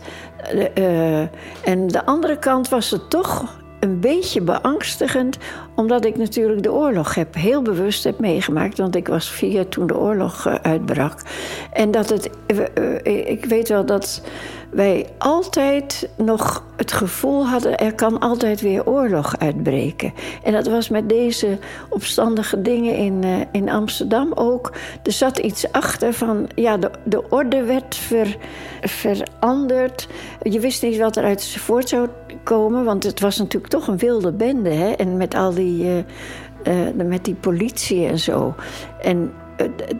Uh, 0.77 1.19
en 1.63 1.88
de 1.88 2.05
andere 2.05 2.39
kant 2.39 2.69
was 2.69 2.91
het 2.91 3.09
toch 3.09 3.61
een 3.81 4.00
beetje 4.00 4.41
beangstigend, 4.41 5.38
omdat 5.75 6.05
ik 6.05 6.17
natuurlijk 6.17 6.63
de 6.63 6.71
oorlog 6.71 7.15
heb, 7.15 7.35
heel 7.35 7.61
bewust 7.61 8.03
heb 8.03 8.19
meegemaakt. 8.19 8.77
Want 8.77 8.95
ik 8.95 9.07
was 9.07 9.29
vier 9.29 9.67
toen 9.67 9.88
de 9.88 9.97
oorlog 9.97 10.47
uh, 10.47 10.55
uitbrak. 10.61 11.19
En 11.73 11.91
dat 11.91 12.09
het, 12.09 12.29
uh, 12.47 13.29
ik 13.29 13.45
weet 13.45 13.69
wel 13.69 13.85
dat 13.85 14.21
wij 14.72 15.08
altijd 15.18 16.10
nog 16.18 16.63
het 16.75 16.92
gevoel 16.92 17.46
hadden... 17.48 17.78
er 17.78 17.96
kan 17.96 18.20
altijd 18.20 18.62
weer 18.62 18.86
oorlog 18.86 19.38
uitbreken. 19.38 20.13
En 20.44 20.51
dat 20.51 20.68
was 20.68 20.90
met 20.90 21.10
deze 21.10 21.58
opstandige 21.90 22.62
dingen 22.62 22.96
in, 22.96 23.25
uh, 23.25 23.36
in 23.51 23.70
Amsterdam 23.70 24.32
ook. 24.34 24.74
Er 25.04 25.12
zat 25.12 25.38
iets 25.38 25.72
achter 25.72 26.13
van... 26.13 26.50
ja, 26.56 26.78
de, 26.78 26.92
de 27.04 27.30
orde 27.30 27.63
werd 27.63 27.96
ver, 27.96 28.38
veranderd. 28.82 30.08
Je 30.42 30.60
wist 30.60 30.84
niet 30.84 30.98
wat 30.98 31.18
eruit 31.18 31.48
voort 31.48 31.90
zou 31.90 32.08
komen... 32.44 32.84
want 32.84 33.04
het 33.04 33.20
was 33.20 33.38
natuurlijk 33.38 33.72
toch 33.72 33.88
een 33.88 33.98
wilde 33.98 34.32
bende. 34.32 34.70
Hè? 34.70 34.92
En 34.92 35.18
met 35.18 35.34
al 35.34 35.54
die... 35.54 35.84
Uh, 35.84 35.98
uh, 36.68 37.06
met 37.06 37.25
die 37.25 37.36
politie 37.36 38.06
en 38.08 38.20
zo. 38.20 38.56
En 39.01 39.34
eh, 39.38 39.40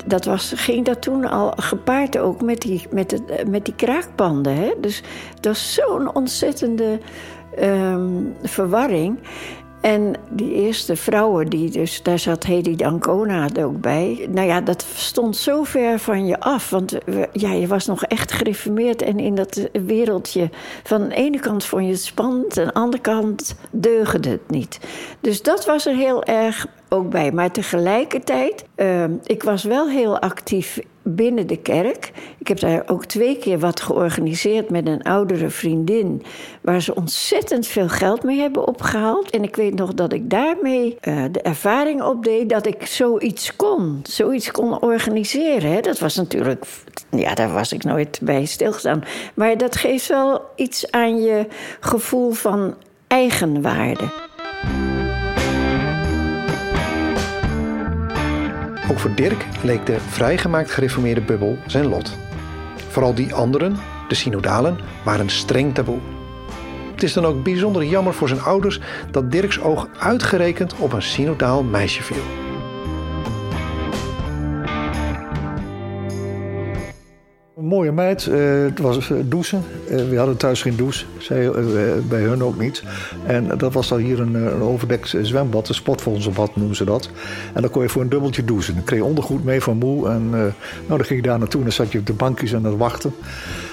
dat 0.06 0.26
was, 0.26 0.54
ging 0.56 0.86
dat 0.86 1.02
toen 1.02 1.26
al 1.26 1.54
gepaard 1.56 2.18
ook 2.18 2.42
met 2.42 2.62
die, 2.62 2.88
met 2.90 3.10
de, 3.10 3.44
met 3.50 3.66
die 3.66 3.76
kraakbanden. 3.76 4.56
Hè? 4.56 4.72
Dus 4.80 5.04
dat 5.34 5.46
was 5.46 5.74
zo'n 5.74 6.16
ontzettende 6.16 7.00
um, 7.60 8.36
verwarring. 8.44 9.18
En 9.82 10.14
die 10.30 10.54
eerste 10.54 10.96
vrouwen, 10.96 11.48
die 11.48 11.70
dus, 11.70 12.04
daar 12.04 12.20
zat 12.20 12.44
Hedy 12.44 12.76
Dancona 12.76 13.50
ook 13.60 13.82
bij. 13.82 14.28
Nou 14.30 14.48
ja, 14.48 14.62
dat 14.62 14.86
stond 14.96 15.38
zo 15.38 15.64
ver 15.64 16.00
van 16.00 16.26
je 16.26 16.40
af. 16.40 16.70
Want 16.70 16.98
ja, 17.34 17.52
je 17.52 17.68
was 17.68 17.86
nog 17.86 18.04
echt 18.04 18.32
gereformeerd. 18.32 19.02
En 19.02 19.20
in 19.20 19.36
dat 19.36 19.70
wereldje, 19.86 20.50
van 20.84 21.08
de 21.08 21.16
ene 21.16 21.40
kant 21.40 21.66
vond 21.66 21.86
je 21.86 21.92
het 21.92 22.02
spannend... 22.02 22.58
en 22.58 22.64
aan 22.64 22.68
de 22.68 22.80
andere 22.80 23.02
kant 23.02 23.56
deugde 23.72 24.30
het 24.30 24.50
niet. 24.50 24.80
Dus 25.20 25.42
dat 25.42 25.66
was 25.66 25.86
er 25.86 25.96
heel 25.96 26.24
erg 26.24 26.68
ook 26.90 27.10
bij. 27.10 27.32
Maar 27.32 27.52
tegelijkertijd, 27.52 28.66
uh, 28.76 29.04
ik 29.24 29.44
was 29.44 29.64
wel 29.64 29.90
heel 29.90 30.20
actief 30.20 30.80
binnen 31.04 31.48
de 31.48 31.58
kerk. 31.58 32.12
Ik 32.38 32.48
heb 32.48 32.60
daar 32.60 32.84
ook 32.88 33.06
twee 33.06 33.38
keer 33.38 33.60
wat 33.60 33.82
georganiseerd 33.82 34.70
met 34.70 34.88
een 34.88 35.04
oudere 35.04 35.50
vriendin. 35.50 36.24
Waar 36.62 36.82
ze 36.82 36.96
ontzettend 36.96 37.68
veel 37.68 37.90
geld 37.90 38.24
mee 38.24 38.40
hebben 38.40 38.68
opgehaald. 38.68 39.30
En 39.30 39.44
ik 39.44 39.56
weet 39.56 39.76
nog 39.76 39.94
dat 39.94 40.14
ik 40.14 40.30
daarmee 40.30 40.98
uh, 41.02 41.24
de 41.32 41.42
ervaring 41.42 42.04
opdeed 42.04 42.50
dat 42.50 42.66
ik 42.66 42.86
zoiets 42.86 43.56
kon. 43.56 44.00
Zoiets 44.04 44.52
kon 44.52 44.82
organiseren. 44.82 45.72
Hè. 45.72 45.82
Dat 45.82 46.00
was 46.00 46.16
natuurlijk. 46.16 46.66
Ja, 47.10 47.34
daar 47.34 47.54
was 47.54 47.74
ik 47.74 47.84
nooit 47.84 48.20
bij 48.24 48.46
stilgestaan. 48.46 49.04
Maar 49.34 49.58
dat 49.58 49.76
geeft 49.76 50.08
wel 50.08 50.42
iets 50.56 50.92
aan 50.92 51.22
je 51.22 51.48
gevoel 51.80 52.32
van 52.32 52.76
eigenwaarde. 53.08 54.31
Ook 58.92 59.00
voor 59.00 59.16
Dirk 59.16 59.46
leek 59.64 59.86
de 59.86 60.00
vrijgemaakt 60.00 60.72
gereformeerde 60.72 61.22
bubbel 61.22 61.58
zijn 61.66 61.86
lot. 61.86 62.18
Vooral 62.90 63.14
die 63.14 63.34
anderen, 63.34 63.76
de 64.08 64.16
synodalen, 64.16 64.78
waren 65.04 65.30
streng 65.30 65.74
taboe. 65.74 66.00
Het 66.92 67.04
is 67.04 67.14
dan 67.14 67.26
ook 67.26 67.44
bijzonder 67.44 67.84
jammer 67.84 68.14
voor 68.14 68.28
zijn 68.28 68.42
ouders 68.42 68.80
dat 69.12 69.32
Dirks 69.32 69.62
oog 69.62 69.88
uitgerekend 70.00 70.76
op 70.76 70.94
een 70.94 71.02
synodaal 71.02 71.64
meisje 71.64 72.04
viel. 72.04 72.51
Mooie 77.72 77.92
meid. 77.92 78.26
Uh, 78.26 78.64
het 78.64 78.80
was 78.80 79.10
uh, 79.10 79.18
douchen. 79.26 79.64
Uh, 79.90 80.10
we 80.10 80.18
hadden 80.18 80.38
thuis 80.38 80.62
geen 80.62 80.76
douche. 80.76 81.06
Zij, 81.18 81.52
bij 82.10 82.22
hun 82.22 82.44
ook 82.44 82.60
niet. 82.60 82.84
En 83.26 83.58
dat 83.58 83.74
was 83.74 83.88
dan 83.88 84.00
hier 84.00 84.20
een, 84.20 84.62
overdekt 84.62 85.16
zwembad. 85.22 85.70
Een 85.70 85.76
sportfondsbad 85.76 86.56
noemen 86.56 86.76
ze 86.76 86.86
dat. 86.86 87.10
En 87.54 87.62
dan 87.62 87.72
kon 87.72 87.82
je 87.82 87.90
voor 87.90 88.02
een 88.02 88.10
dubbeltje 88.10 88.46
douchen. 88.46 88.76
Dan 88.76 88.84
kreeg 88.84 89.00
je 89.00 89.06
ondergoed 89.06 89.44
mee 89.44 89.62
van 89.62 89.78
moe. 89.78 90.10
En 90.10 90.30
nou, 90.30 90.52
dan 90.88 91.06
ging 91.06 91.22
je 91.22 91.28
daar 91.28 91.40
naartoe. 91.40 91.60
En 91.60 91.66
dan 91.66 91.76
zat 91.76 91.92
je 91.92 92.00
op 92.00 92.06
de 92.06 92.14
bankjes 92.14 92.56
aan 92.56 92.64
het 92.64 92.78
wachten. 92.78 93.14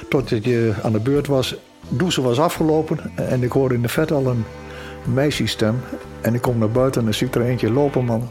Totdat 0.09 0.45
je 0.45 0.73
aan 0.83 0.93
de 0.93 1.01
beurt 1.01 1.27
was. 1.27 1.57
Douchen 1.89 2.23
was 2.23 2.41
afgelopen. 2.41 2.99
En 3.15 3.43
ik 3.43 3.53
hoorde 3.53 3.75
in 3.75 3.83
de 3.83 3.89
vet 3.89 4.13
al 4.13 4.27
een 4.27 4.45
meisjesstem. 5.15 5.81
En 6.21 6.35
ik 6.35 6.43
kom 6.43 6.59
naar 6.59 6.71
buiten 6.71 7.01
en 7.01 7.07
dan 7.07 7.15
zie 7.15 7.31
er 7.31 7.43
eentje 7.43 7.73
lopen, 7.73 8.05
man. 8.05 8.29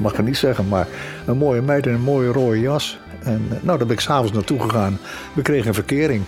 Mag 0.00 0.16
het 0.16 0.26
niet 0.26 0.36
zeggen, 0.36 0.68
maar 0.68 0.88
een 1.26 1.36
mooie 1.36 1.62
meid 1.62 1.86
in 1.86 1.94
een 1.94 2.00
mooie 2.00 2.32
rode 2.32 2.60
jas. 2.60 2.98
En 3.26 3.48
nou, 3.48 3.78
daar 3.78 3.86
ben 3.86 3.96
ik 3.96 4.00
s'avonds 4.00 4.32
naartoe 4.32 4.60
gegaan. 4.60 4.98
We 5.32 5.42
kregen 5.42 5.68
een 5.68 5.74
verkering. 5.74 6.22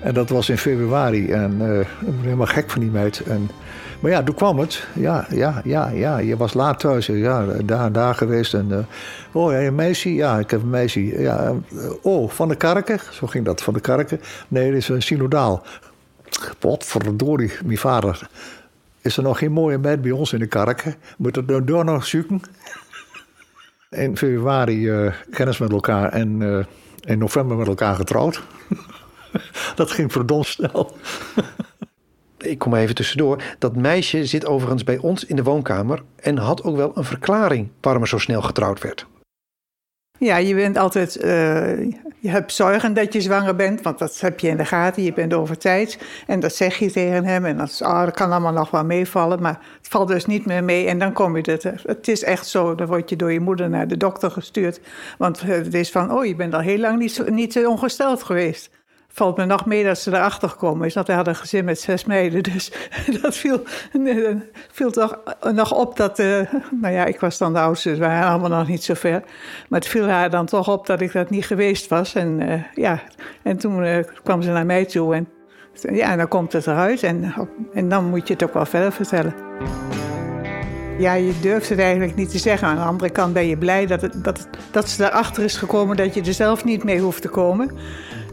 En 0.00 0.14
dat 0.14 0.28
was 0.28 0.48
in 0.48 0.58
februari. 0.58 1.32
En 1.32 1.60
uh, 1.60 1.80
ik 1.80 1.86
ben 2.00 2.20
helemaal 2.22 2.46
gek 2.46 2.70
van 2.70 2.80
die 2.80 2.90
meid. 2.90 3.20
En, 3.20 3.50
maar 4.00 4.10
ja, 4.10 4.22
toen 4.22 4.34
kwam 4.34 4.58
het. 4.58 4.86
Ja, 4.92 5.26
ja, 5.30 5.60
ja, 5.64 5.88
ja. 5.88 6.18
Je 6.18 6.36
was 6.36 6.54
laat 6.54 6.80
thuis. 6.80 7.06
Ja, 7.06 7.44
daar, 7.64 7.92
daar 7.92 8.14
geweest. 8.14 8.54
En, 8.54 8.66
uh, 8.70 8.78
oh, 9.32 9.52
ja, 9.52 9.58
een 9.58 9.74
meisje? 9.74 10.14
Ja, 10.14 10.38
ik 10.38 10.50
heb 10.50 10.62
een 10.62 10.70
meisje. 10.70 11.20
Ja, 11.20 11.54
oh, 12.02 12.30
van 12.30 12.48
de 12.48 12.56
Karken? 12.56 13.00
Zo 13.10 13.26
ging 13.26 13.44
dat, 13.44 13.62
van 13.62 13.74
de 13.74 13.80
Karken. 13.80 14.20
Nee, 14.48 14.70
dit 14.70 14.76
is 14.76 14.88
een 14.88 15.02
synodaal. 15.02 15.62
Wat 16.60 16.84
verdorie, 16.84 17.52
mijn 17.64 17.78
vader. 17.78 18.28
Is 19.00 19.16
er 19.16 19.22
nog 19.22 19.38
geen 19.38 19.52
mooie 19.52 19.78
meid 19.78 20.02
bij 20.02 20.10
ons 20.10 20.32
in 20.32 20.38
de 20.38 20.46
Karken? 20.46 20.94
Moet 21.18 21.36
het 21.36 21.46
nou 21.46 21.64
door 21.64 21.84
nog 21.84 22.06
zoeken? 22.06 22.40
In 23.90 24.16
februari 24.16 24.88
uh, 24.88 25.12
kennis 25.30 25.58
met 25.58 25.72
elkaar 25.72 26.12
en 26.12 26.40
uh, 26.40 26.64
in 27.00 27.18
november 27.18 27.56
met 27.56 27.66
elkaar 27.66 27.94
getrouwd. 27.94 28.42
dat 29.74 29.90
ging 29.90 30.12
verdomd 30.12 30.46
snel. 30.46 30.92
Ik 32.38 32.58
kom 32.58 32.74
even 32.74 32.94
tussendoor. 32.94 33.42
Dat 33.58 33.76
meisje 33.76 34.26
zit 34.26 34.46
overigens 34.46 34.84
bij 34.84 34.98
ons 34.98 35.24
in 35.24 35.36
de 35.36 35.42
woonkamer 35.42 36.02
en 36.16 36.38
had 36.38 36.62
ook 36.62 36.76
wel 36.76 36.92
een 36.94 37.04
verklaring 37.04 37.68
waarom 37.80 38.02
er 38.02 38.08
zo 38.08 38.18
snel 38.18 38.42
getrouwd 38.42 38.80
werd. 38.82 39.06
Ja, 40.18 40.36
je 40.36 40.54
bent 40.54 40.76
altijd. 40.76 41.24
Uh, 41.24 41.94
je 42.20 42.28
hebt 42.28 42.52
zorgen 42.52 42.94
dat 42.94 43.12
je 43.12 43.20
zwanger 43.20 43.56
bent, 43.56 43.82
want 43.82 43.98
dat 43.98 44.20
heb 44.20 44.40
je 44.40 44.48
in 44.48 44.56
de 44.56 44.64
gaten. 44.64 45.02
Je 45.02 45.12
bent 45.12 45.34
over 45.34 45.58
tijd. 45.58 45.98
En 46.26 46.40
dat 46.40 46.54
zeg 46.54 46.76
je 46.78 46.90
tegen 46.90 47.24
hem. 47.24 47.44
En 47.44 47.56
dat, 47.56 47.80
oh, 47.82 48.04
dat 48.04 48.14
kan 48.14 48.30
allemaal 48.30 48.52
nog 48.52 48.70
wel 48.70 48.84
meevallen. 48.84 49.42
Maar 49.42 49.60
het 49.78 49.88
valt 49.88 50.08
dus 50.08 50.26
niet 50.26 50.46
meer 50.46 50.64
mee. 50.64 50.86
En 50.86 50.98
dan 50.98 51.12
kom 51.12 51.36
je 51.36 51.50
het. 51.50 51.62
Het 51.62 52.08
is 52.08 52.24
echt 52.24 52.46
zo. 52.46 52.74
Dan 52.74 52.86
word 52.86 53.10
je 53.10 53.16
door 53.16 53.32
je 53.32 53.40
moeder 53.40 53.70
naar 53.70 53.88
de 53.88 53.96
dokter 53.96 54.30
gestuurd. 54.30 54.80
Want 55.18 55.40
het 55.40 55.74
is 55.74 55.90
van. 55.90 56.12
Oh, 56.12 56.24
je 56.24 56.34
bent 56.34 56.54
al 56.54 56.60
heel 56.60 56.78
lang 56.78 56.98
niet, 56.98 57.30
niet 57.30 57.66
ongesteld 57.66 58.22
geweest 58.22 58.70
valt 59.18 59.36
me 59.36 59.44
nog 59.44 59.66
mee 59.66 59.84
dat 59.84 59.98
ze 59.98 60.10
erachter 60.10 60.48
gekomen 60.48 60.86
is. 60.86 60.94
Want 60.94 61.06
hij 61.06 61.16
had 61.16 61.26
een 61.26 61.36
gezin 61.36 61.64
met 61.64 61.80
zes 61.80 62.04
meiden. 62.04 62.42
Dus 62.42 62.72
dat 63.22 63.36
viel, 63.36 63.62
viel 64.72 64.90
toch 64.90 65.18
nog 65.52 65.72
op 65.72 65.96
dat... 65.96 66.18
Uh, 66.18 66.40
nou 66.80 66.94
ja, 66.94 67.04
ik 67.04 67.20
was 67.20 67.38
dan 67.38 67.52
de 67.52 67.58
oudste, 67.58 67.88
dus 67.88 67.98
we 67.98 68.04
waren 68.04 68.28
allemaal 68.28 68.58
nog 68.58 68.68
niet 68.68 68.84
zo 68.84 68.94
ver. 68.94 69.22
Maar 69.68 69.80
het 69.80 69.88
viel 69.88 70.08
haar 70.08 70.30
dan 70.30 70.46
toch 70.46 70.68
op 70.68 70.86
dat 70.86 71.00
ik 71.00 71.12
dat 71.12 71.30
niet 71.30 71.46
geweest 71.46 71.88
was. 71.88 72.14
En 72.14 72.40
uh, 72.40 72.62
ja, 72.74 73.02
en 73.42 73.56
toen 73.56 73.84
uh, 73.84 73.98
kwam 74.22 74.42
ze 74.42 74.50
naar 74.50 74.66
mij 74.66 74.84
toe 74.84 75.14
en... 75.14 75.28
Ja, 75.92 76.16
dan 76.16 76.28
komt 76.28 76.52
het 76.52 76.66
eruit 76.66 77.02
en, 77.02 77.34
en 77.72 77.88
dan 77.88 78.04
moet 78.04 78.28
je 78.28 78.32
het 78.32 78.42
ook 78.42 78.54
wel 78.54 78.66
verder 78.66 78.92
vertellen. 78.92 79.34
Ja, 80.98 81.12
je 81.12 81.32
durft 81.40 81.68
het 81.68 81.78
eigenlijk 81.78 82.14
niet 82.14 82.30
te 82.30 82.38
zeggen. 82.38 82.68
Aan 82.68 82.76
de 82.76 82.82
andere 82.82 83.10
kant 83.10 83.32
ben 83.32 83.46
je 83.46 83.56
blij 83.56 83.86
dat, 83.86 84.02
het, 84.02 84.24
dat, 84.24 84.48
dat 84.70 84.88
ze 84.88 85.04
erachter 85.04 85.44
is 85.44 85.56
gekomen 85.56 85.96
dat 85.96 86.14
je 86.14 86.22
er 86.22 86.32
zelf 86.32 86.64
niet 86.64 86.84
mee 86.84 87.00
hoeft 87.00 87.22
te 87.22 87.28
komen 87.28 87.70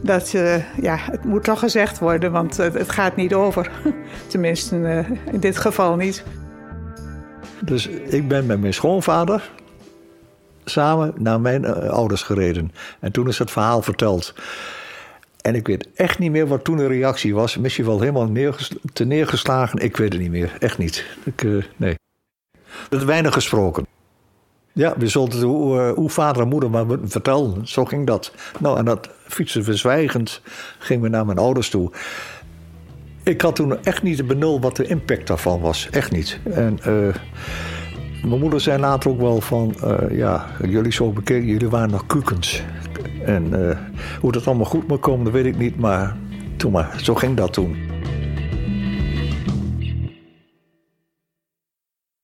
dat 0.02 0.32
uh, 0.32 0.56
ja, 0.82 0.98
het 1.00 1.24
moet 1.24 1.44
toch 1.44 1.58
gezegd 1.58 1.98
worden, 1.98 2.32
want 2.32 2.56
het 2.56 2.90
gaat 2.90 3.16
niet 3.16 3.34
over. 3.34 3.70
Tenminste, 4.26 4.76
uh, 4.76 5.10
in 5.32 5.40
dit 5.40 5.56
geval 5.56 5.96
niet. 5.96 6.24
Dus 7.60 7.86
ik 7.88 8.28
ben 8.28 8.46
met 8.46 8.60
mijn 8.60 8.74
schoonvader 8.74 9.50
samen 10.64 11.14
naar 11.18 11.40
mijn 11.40 11.66
ouders 11.90 12.22
gereden. 12.22 12.72
En 13.00 13.12
toen 13.12 13.28
is 13.28 13.38
het 13.38 13.50
verhaal 13.50 13.82
verteld. 13.82 14.34
En 15.40 15.54
ik 15.54 15.66
weet 15.66 15.88
echt 15.94 16.18
niet 16.18 16.30
meer 16.30 16.46
wat 16.46 16.64
toen 16.64 16.76
de 16.76 16.86
reactie 16.86 17.34
was. 17.34 17.56
Misschien 17.56 17.84
wel 17.84 18.00
helemaal 18.00 18.30
te 18.92 19.04
neergeslagen. 19.04 19.78
Ik 19.78 19.96
weet 19.96 20.12
het 20.12 20.22
niet 20.22 20.30
meer. 20.30 20.56
Echt 20.58 20.78
niet. 20.78 21.06
Ik, 21.24 21.46
nee. 21.76 21.94
Er 22.90 23.06
weinig 23.06 23.32
gesproken. 23.32 23.86
Ja, 24.76 24.94
we 24.98 25.08
zullen 25.08 25.36
uh, 25.36 25.90
hoe 25.92 26.10
vader 26.10 26.42
en 26.42 26.48
moeder 26.48 26.70
maar 26.70 26.84
vertelden. 27.02 27.68
Zo 27.68 27.84
ging 27.84 28.06
dat. 28.06 28.32
Nou, 28.58 28.78
en 28.78 28.84
dat 28.84 29.08
fietsen 29.26 29.64
verzwijgend 29.64 30.40
ging 30.78 31.02
we 31.02 31.08
naar 31.08 31.26
mijn 31.26 31.38
ouders 31.38 31.70
toe. 31.70 31.90
Ik 33.22 33.40
had 33.40 33.56
toen 33.56 33.84
echt 33.84 34.02
niet 34.02 34.16
de 34.16 34.24
benul 34.24 34.60
wat 34.60 34.76
de 34.76 34.86
impact 34.86 35.26
daarvan 35.26 35.60
was. 35.60 35.88
Echt 35.90 36.12
niet. 36.12 36.40
En 36.44 36.78
uh, 36.78 37.14
mijn 38.22 38.40
moeder 38.40 38.60
zei 38.60 38.78
later 38.78 39.10
ook 39.10 39.20
wel 39.20 39.40
van... 39.40 39.74
Uh, 39.84 40.18
ja, 40.18 40.46
jullie 40.68 40.92
zo 40.92 41.10
bekeken, 41.10 41.46
jullie 41.46 41.68
waren 41.68 41.90
nog 41.90 42.06
kukens. 42.06 42.62
En 43.24 43.78
hoe 44.20 44.32
dat 44.32 44.46
allemaal 44.46 44.64
goed 44.64 44.88
moet 44.88 45.00
komen, 45.00 45.24
dat 45.24 45.32
weet 45.32 45.46
ik 45.46 45.58
niet. 45.58 45.78
Maar 45.78 46.16
toen 46.56 46.72
maar, 46.72 46.98
zo 47.02 47.14
ging 47.14 47.36
dat 47.36 47.52
toen. 47.52 47.76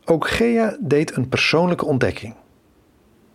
Ook 0.05 0.29
Gea 0.29 0.77
deed 0.81 1.17
een 1.17 1.29
persoonlijke 1.29 1.85
ontdekking. 1.85 2.35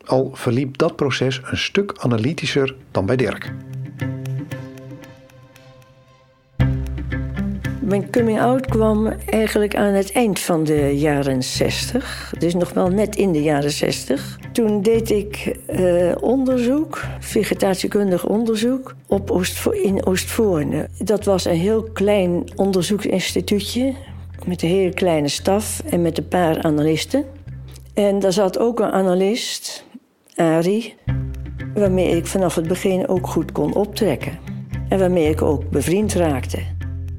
Al 0.08 0.32
verliep 0.34 0.78
dat 0.78 0.96
proces 0.96 1.42
een 1.44 1.58
stuk 1.58 1.94
analytischer 1.98 2.76
dan 2.92 3.06
bij 3.06 3.16
Dirk. 3.16 3.54
Mijn 7.82 8.12
coming 8.12 8.40
out 8.40 8.66
kwam 8.66 9.08
eigenlijk 9.26 9.76
aan 9.76 9.94
het 9.94 10.12
eind 10.12 10.40
van 10.40 10.64
de 10.64 10.98
jaren 10.98 11.44
60. 11.44 12.34
Dus 12.40 12.54
nog 12.54 12.74
wel 12.74 12.88
net 12.88 13.16
in 13.16 13.32
de 13.32 13.42
jaren 13.42 13.72
60. 13.72 14.40
Toen 14.52 14.82
deed 14.82 15.10
ik 15.10 15.58
uh, 15.70 16.16
onderzoek, 16.20 17.04
vegetatiekundig 17.20 18.26
onderzoek, 18.26 18.96
op 19.08 19.42
in 19.72 20.06
Oostvoorne. 20.06 20.90
Dat 20.98 21.26
was 21.26 21.46
een 21.46 21.56
heel 21.56 21.84
klein 21.84 22.44
onderzoeksinstituutje 22.56 23.94
met 24.46 24.62
een 24.62 24.70
hele 24.70 24.94
kleine 24.94 25.28
staf 25.28 25.82
en 25.90 26.02
met 26.02 26.18
een 26.18 26.28
paar 26.28 26.62
analisten. 26.62 27.26
En 27.94 28.20
daar 28.20 28.34
zat 28.34 28.60
ook 28.60 28.80
een 28.80 28.92
analist, 28.92 29.86
Ari, 30.38 30.94
waarmee 31.74 32.18
ik 32.18 32.26
vanaf 32.26 32.56
het 32.56 32.68
begin 32.68 33.08
ook 33.08 33.28
goed 33.28 33.52
kon 33.52 33.74
optrekken. 33.74 34.40
En 34.90 35.00
waarmee 35.00 35.30
ik 35.30 35.42
ook 35.42 35.70
bevriend 35.70 36.14
raakte. 36.14 36.60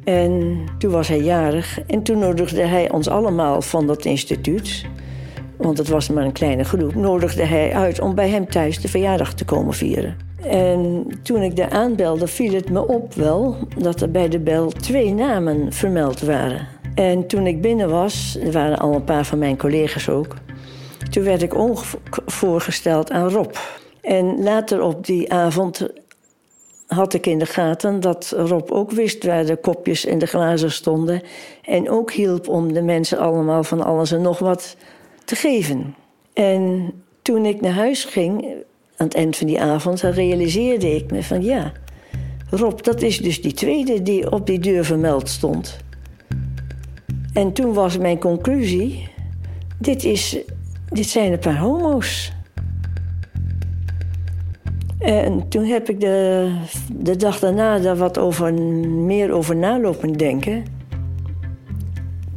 En 0.04 0.64
toen 0.78 0.90
was 0.90 1.08
hij 1.08 1.20
jarig 1.20 1.80
en 1.86 2.02
toen 2.02 2.18
nodigde 2.18 2.62
hij 2.62 2.90
ons 2.90 3.08
allemaal 3.08 3.62
van 3.62 3.86
dat 3.86 4.04
instituut, 4.04 4.86
want 5.56 5.78
het 5.78 5.88
was 5.88 6.08
maar 6.08 6.24
een 6.24 6.32
kleine 6.32 6.64
groep, 6.64 6.94
nodigde 6.94 7.44
hij 7.44 7.74
uit 7.74 8.00
om 8.00 8.14
bij 8.14 8.28
hem 8.28 8.48
thuis 8.48 8.80
de 8.80 8.88
verjaardag 8.88 9.34
te 9.34 9.44
komen 9.44 9.74
vieren. 9.74 10.16
En 10.42 11.06
toen 11.22 11.42
ik 11.42 11.56
daar 11.56 11.70
aanbelde, 11.70 12.26
viel 12.26 12.54
het 12.54 12.70
me 12.70 12.88
op 12.88 13.14
wel 13.14 13.56
dat 13.78 14.00
er 14.00 14.10
bij 14.10 14.28
de 14.28 14.40
bel 14.40 14.70
twee 14.70 15.14
namen 15.14 15.72
vermeld 15.72 16.20
waren. 16.20 16.66
En 16.94 17.26
toen 17.26 17.46
ik 17.46 17.60
binnen 17.60 17.90
was, 17.90 18.38
er 18.44 18.52
waren 18.52 18.78
al 18.78 18.94
een 18.94 19.04
paar 19.04 19.24
van 19.24 19.38
mijn 19.38 19.56
collega's 19.56 20.08
ook, 20.08 20.36
toen 21.10 21.24
werd 21.24 21.42
ik 21.42 21.52
voorgesteld 22.26 23.10
aan 23.10 23.28
Rob. 23.28 23.54
En 24.00 24.42
later 24.42 24.82
op 24.82 25.06
die 25.06 25.32
avond 25.32 25.88
had 26.86 27.14
ik 27.14 27.26
in 27.26 27.38
de 27.38 27.46
gaten 27.46 28.00
dat 28.00 28.34
Rob 28.36 28.70
ook 28.70 28.90
wist 28.90 29.24
waar 29.24 29.46
de 29.46 29.56
kopjes 29.56 30.04
en 30.04 30.18
de 30.18 30.26
glazen 30.26 30.72
stonden. 30.72 31.22
En 31.62 31.90
ook 31.90 32.12
hielp 32.12 32.48
om 32.48 32.72
de 32.72 32.82
mensen 32.82 33.18
allemaal 33.18 33.64
van 33.64 33.84
alles 33.84 34.12
en 34.12 34.22
nog 34.22 34.38
wat 34.38 34.76
te 35.24 35.36
geven. 35.36 35.94
En 36.32 36.92
toen 37.22 37.44
ik 37.44 37.60
naar 37.60 37.72
huis 37.72 38.04
ging, 38.04 38.44
aan 38.96 39.06
het 39.06 39.14
eind 39.14 39.36
van 39.36 39.46
die 39.46 39.60
avond, 39.60 40.00
realiseerde 40.00 40.94
ik 40.94 41.10
me 41.10 41.22
van 41.22 41.42
ja, 41.42 41.72
Rob, 42.50 42.82
dat 42.82 43.02
is 43.02 43.18
dus 43.18 43.42
die 43.42 43.52
tweede 43.52 44.02
die 44.02 44.32
op 44.32 44.46
die 44.46 44.58
deur 44.58 44.84
vermeld 44.84 45.28
stond. 45.28 45.78
En 47.32 47.52
toen 47.52 47.72
was 47.72 47.98
mijn 47.98 48.18
conclusie: 48.18 49.08
dit, 49.78 50.04
is, 50.04 50.38
dit 50.90 51.06
zijn 51.06 51.32
een 51.32 51.38
paar 51.38 51.58
homo's. 51.58 52.32
En 54.98 55.48
toen 55.48 55.64
heb 55.64 55.88
ik 55.88 56.00
de, 56.00 56.52
de 56.92 57.16
dag 57.16 57.38
daarna 57.38 57.78
daar 57.78 57.96
wat 57.96 58.18
over, 58.18 58.54
meer 58.84 59.32
over 59.32 59.56
nalopen 59.56 60.12
denken. 60.12 60.64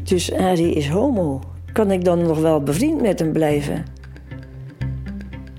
Dus 0.03 0.33
Arie 0.33 0.73
is 0.73 0.87
homo. 0.87 1.39
Kan 1.71 1.91
ik 1.91 2.05
dan 2.05 2.21
nog 2.21 2.39
wel 2.39 2.63
bevriend 2.63 3.01
met 3.01 3.19
hem 3.19 3.31
blijven? 3.31 3.85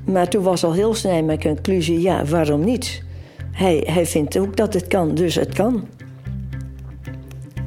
Maar 0.05 0.29
toen 0.29 0.43
was 0.43 0.65
al 0.65 0.73
heel 0.73 0.95
snel 0.95 1.23
mijn 1.23 1.41
conclusie: 1.41 2.01
ja, 2.01 2.25
waarom 2.25 2.65
niet? 2.65 3.03
Hij, 3.53 3.83
hij 3.87 4.07
vindt 4.07 4.39
ook 4.39 4.57
dat 4.57 4.75
het 4.75 4.87
kan, 4.87 5.15
dus 5.15 5.35
het 5.35 5.55
kan. 5.55 5.87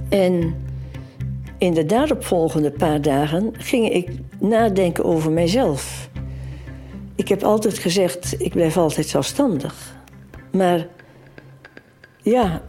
En 0.09 0.55
in 1.65 1.73
de 1.73 1.85
daaropvolgende 1.85 2.71
paar 2.71 3.01
dagen 3.01 3.53
ging 3.57 3.89
ik 3.89 4.09
nadenken 4.39 5.03
over 5.03 5.31
mijzelf. 5.31 6.09
Ik 7.15 7.27
heb 7.27 7.43
altijd 7.43 7.77
gezegd, 7.77 8.35
ik 8.37 8.51
blijf 8.51 8.77
altijd 8.77 9.07
zelfstandig. 9.07 9.95
Maar 10.51 10.87
ja, 12.21 12.61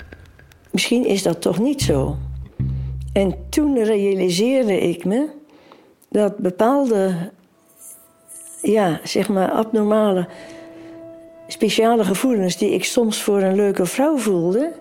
misschien 0.70 1.06
is 1.06 1.22
dat 1.22 1.40
toch 1.40 1.58
niet 1.58 1.82
zo. 1.82 2.16
En 3.12 3.34
toen 3.48 3.84
realiseerde 3.84 4.80
ik 4.80 5.04
me 5.04 5.28
dat 6.08 6.36
bepaalde, 6.36 7.30
ja, 8.62 9.00
zeg 9.04 9.28
maar 9.28 9.50
abnormale, 9.50 10.28
speciale 11.46 12.04
gevoelens 12.04 12.56
die 12.56 12.70
ik 12.70 12.84
soms 12.84 13.22
voor 13.22 13.42
een 13.42 13.54
leuke 13.54 13.86
vrouw 13.86 14.16
voelde, 14.16 14.72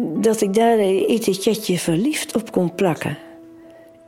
dat 0.00 0.40
ik 0.40 0.54
daar 0.54 0.78
een 0.78 1.04
etiketje 1.06 1.78
verliefd 1.78 2.36
op 2.36 2.52
kon 2.52 2.74
plakken. 2.74 3.18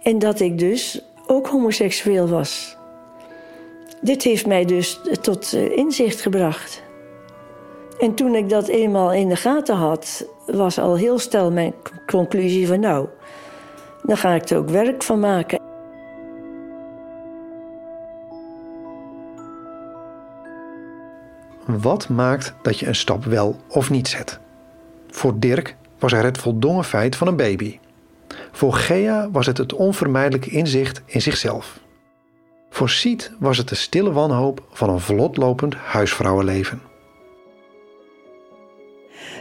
En 0.03 0.19
dat 0.19 0.41
ik 0.41 0.59
dus 0.59 1.03
ook 1.27 1.47
homoseksueel 1.47 2.29
was. 2.29 2.77
Dit 4.01 4.23
heeft 4.23 4.47
mij 4.47 4.65
dus 4.65 5.01
tot 5.21 5.53
eh, 5.53 5.77
inzicht 5.77 6.21
gebracht. 6.21 6.83
En 7.99 8.15
toen 8.15 8.35
ik 8.35 8.49
dat 8.49 8.69
eenmaal 8.69 9.13
in 9.13 9.29
de 9.29 9.37
gaten 9.37 9.77
had, 9.77 10.27
was 10.47 10.79
al 10.79 10.97
heel 10.97 11.19
snel 11.19 11.51
mijn 11.51 11.75
conclusie 12.07 12.67
van 12.67 12.81
nou, 12.81 13.09
dan 14.03 14.17
ga 14.17 14.35
ik 14.35 14.49
er 14.49 14.59
ook 14.59 14.69
werk 14.69 15.03
van 15.03 15.21
maken. 15.21 15.63
Wat 21.67 22.09
maakt 22.09 22.55
dat 22.63 22.79
je 22.79 22.87
een 22.87 22.95
stap 22.95 23.25
wel 23.25 23.57
of 23.69 23.91
niet 23.91 24.09
zet? 24.09 24.43
Voor 25.15 25.39
Dirk 25.39 25.77
was 25.99 26.13
er 26.13 26.25
het 26.25 26.39
voldongen 26.39 26.85
feit 26.85 27.17
van 27.17 27.27
een 27.27 27.37
baby. 27.37 27.79
Voor 28.53 28.73
Gea 28.73 29.31
was 29.31 29.47
het 29.47 29.59
het 29.59 29.73
onvermijdelijke 29.73 30.51
inzicht 30.51 31.03
in 31.07 31.23
zichzelf. 31.23 31.81
Voor 32.71 32.89
Siet 32.91 33.33
was 33.39 33.59
het 33.59 33.69
de 33.69 33.75
stille 33.75 34.13
wanhoop 34.13 34.63
van 34.71 34.91
een 34.91 35.01
vlotlopend 35.01 35.75
huisvrouwenleven. 35.75 36.83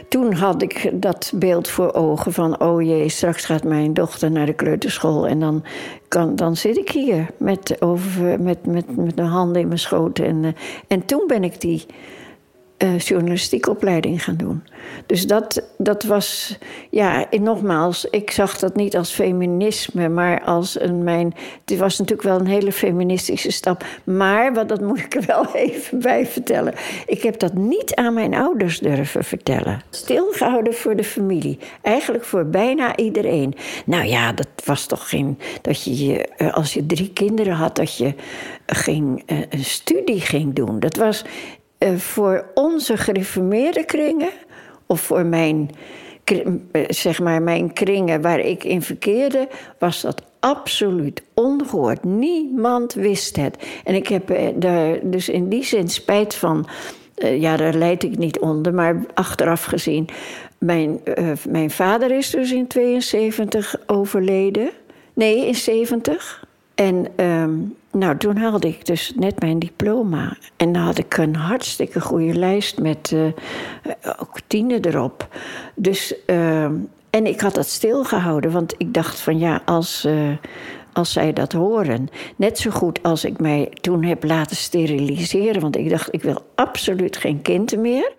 Toen 0.08 0.32
had 0.32 0.62
ik 0.62 0.90
dat 0.92 1.32
beeld 1.34 1.68
voor 1.68 1.92
ogen 1.92 2.32
van: 2.32 2.60
oh 2.60 2.82
jee, 2.82 3.08
straks 3.08 3.44
gaat 3.44 3.64
mijn 3.64 3.94
dochter 3.94 4.30
naar 4.30 4.46
de 4.46 4.54
kleuterschool. 4.54 5.26
En 5.26 5.40
dan, 5.40 5.64
kan, 6.08 6.36
dan 6.36 6.56
zit 6.56 6.76
ik 6.76 6.90
hier 6.90 7.26
met, 7.38 7.82
over, 7.82 8.40
met, 8.40 8.66
met, 8.66 8.96
met 8.96 9.18
een 9.18 9.24
handen 9.24 9.62
in 9.62 9.68
mijn 9.68 9.78
schoot. 9.78 10.18
En, 10.18 10.44
eh, 10.44 10.52
en 10.88 11.04
toen 11.04 11.24
ben 11.26 11.44
ik 11.44 11.60
die 11.60 11.86
uh, 12.78 12.98
journalistieke 12.98 13.70
opleiding 13.70 14.24
gaan 14.24 14.36
doen. 14.36 14.62
Dus 15.06 15.26
dat, 15.26 15.62
dat 15.78 16.02
was, 16.02 16.58
ja, 16.90 17.26
nogmaals, 17.30 18.04
ik 18.04 18.30
zag 18.30 18.58
dat 18.58 18.76
niet 18.76 18.96
als 18.96 19.10
feminisme, 19.10 20.08
maar 20.08 20.42
als 20.42 20.80
een 20.80 21.04
mijn. 21.04 21.34
Het 21.64 21.78
was 21.78 21.98
natuurlijk 21.98 22.28
wel 22.28 22.38
een 22.38 22.46
hele 22.46 22.72
feministische 22.72 23.50
stap. 23.50 23.84
Maar, 24.04 24.54
wat 24.54 24.68
dat 24.68 24.80
moet 24.80 24.98
ik 24.98 25.14
er 25.14 25.24
wel 25.26 25.54
even 25.66 26.00
bij 26.00 26.26
vertellen. 26.26 26.74
Ik 27.06 27.22
heb 27.22 27.38
dat 27.38 27.54
niet 27.54 27.94
aan 27.94 28.14
mijn 28.14 28.34
ouders 28.34 28.78
durven 28.78 29.24
vertellen. 29.24 29.82
Stilgehouden 29.90 30.74
voor 30.74 30.96
de 30.96 31.04
familie. 31.04 31.58
Eigenlijk 31.82 32.24
voor 32.24 32.46
bijna 32.46 32.96
iedereen. 32.96 33.54
Nou 33.86 34.04
ja, 34.04 34.32
dat 34.32 34.48
was 34.64 34.86
toch 34.86 35.08
geen. 35.08 35.38
Dat 35.62 35.84
je, 35.84 36.26
eh, 36.36 36.54
als 36.54 36.74
je 36.74 36.86
drie 36.86 37.12
kinderen 37.12 37.54
had, 37.54 37.76
dat 37.76 37.96
je 37.96 38.14
ging, 38.66 39.22
eh, 39.26 39.38
een 39.50 39.64
studie 39.64 40.20
ging 40.20 40.54
doen. 40.54 40.80
Dat 40.80 40.96
was 40.96 41.22
eh, 41.22 41.30
voor 41.96 42.44
onze 42.54 42.96
gereformeerde 42.96 43.84
kringen, 43.84 44.30
of 44.86 45.00
voor 45.00 45.26
mijn, 45.26 45.70
eh, 46.24 46.82
zeg 46.88 47.20
maar 47.20 47.42
mijn 47.42 47.72
kringen 47.72 48.20
waar 48.20 48.38
ik 48.38 48.64
in 48.64 48.82
verkeerde, 48.82 49.48
was 49.78 50.00
dat 50.00 50.22
absoluut 50.40 51.22
ongehoord. 51.34 52.04
Niemand 52.04 52.92
wist 52.92 53.36
het. 53.36 53.56
En 53.84 53.94
ik 53.94 54.08
heb 54.08 54.30
eh, 54.30 54.48
daar 54.54 54.98
dus 55.02 55.28
in 55.28 55.48
die 55.48 55.64
zin 55.64 55.88
spijt 55.88 56.34
van. 56.34 56.66
ja, 57.14 57.56
daar 57.56 57.74
leid 57.74 58.02
ik 58.02 58.18
niet 58.18 58.38
onder, 58.38 58.74
maar 58.74 59.04
achteraf 59.14 59.64
gezien. 59.64 60.08
Mijn, 60.58 61.00
mijn 61.48 61.70
vader 61.70 62.10
is 62.10 62.30
dus 62.30 62.52
in 62.52 62.66
72 62.66 63.76
overleden. 63.86 64.70
Nee, 65.14 65.46
in 65.46 65.54
70. 65.54 66.44
En 66.74 67.06
ehm, 67.16 67.52
nou, 67.94 68.16
toen 68.16 68.36
haalde 68.36 68.68
ik 68.68 68.86
dus 68.86 69.12
net 69.16 69.40
mijn 69.40 69.58
diploma. 69.58 70.36
En 70.56 70.72
dan 70.72 70.82
had 70.82 70.98
ik 70.98 71.16
een 71.16 71.36
hartstikke 71.36 72.00
goede 72.00 72.34
lijst 72.34 72.78
met 72.78 73.10
uh, 73.14 73.26
ook 74.18 74.38
tienen 74.46 74.84
erop. 74.84 75.28
Dus, 75.74 76.14
uh, 76.26 76.64
en 77.10 77.26
ik 77.26 77.40
had 77.40 77.54
dat 77.54 77.66
stilgehouden, 77.66 78.50
want 78.50 78.74
ik 78.78 78.94
dacht 78.94 79.20
van 79.20 79.38
ja, 79.38 79.62
als, 79.64 80.04
uh, 80.04 80.30
als 80.92 81.12
zij 81.12 81.32
dat 81.32 81.52
horen. 81.52 82.08
Net 82.36 82.58
zo 82.58 82.70
goed 82.70 83.02
als 83.02 83.24
ik 83.24 83.40
mij 83.40 83.72
toen 83.80 84.04
heb 84.04 84.24
laten 84.24 84.56
steriliseren, 84.56 85.60
want 85.60 85.76
ik 85.76 85.90
dacht 85.90 86.14
ik 86.14 86.22
wil 86.22 86.42
absoluut 86.54 87.16
geen 87.16 87.42
kind 87.42 87.76
meer. 87.76 88.12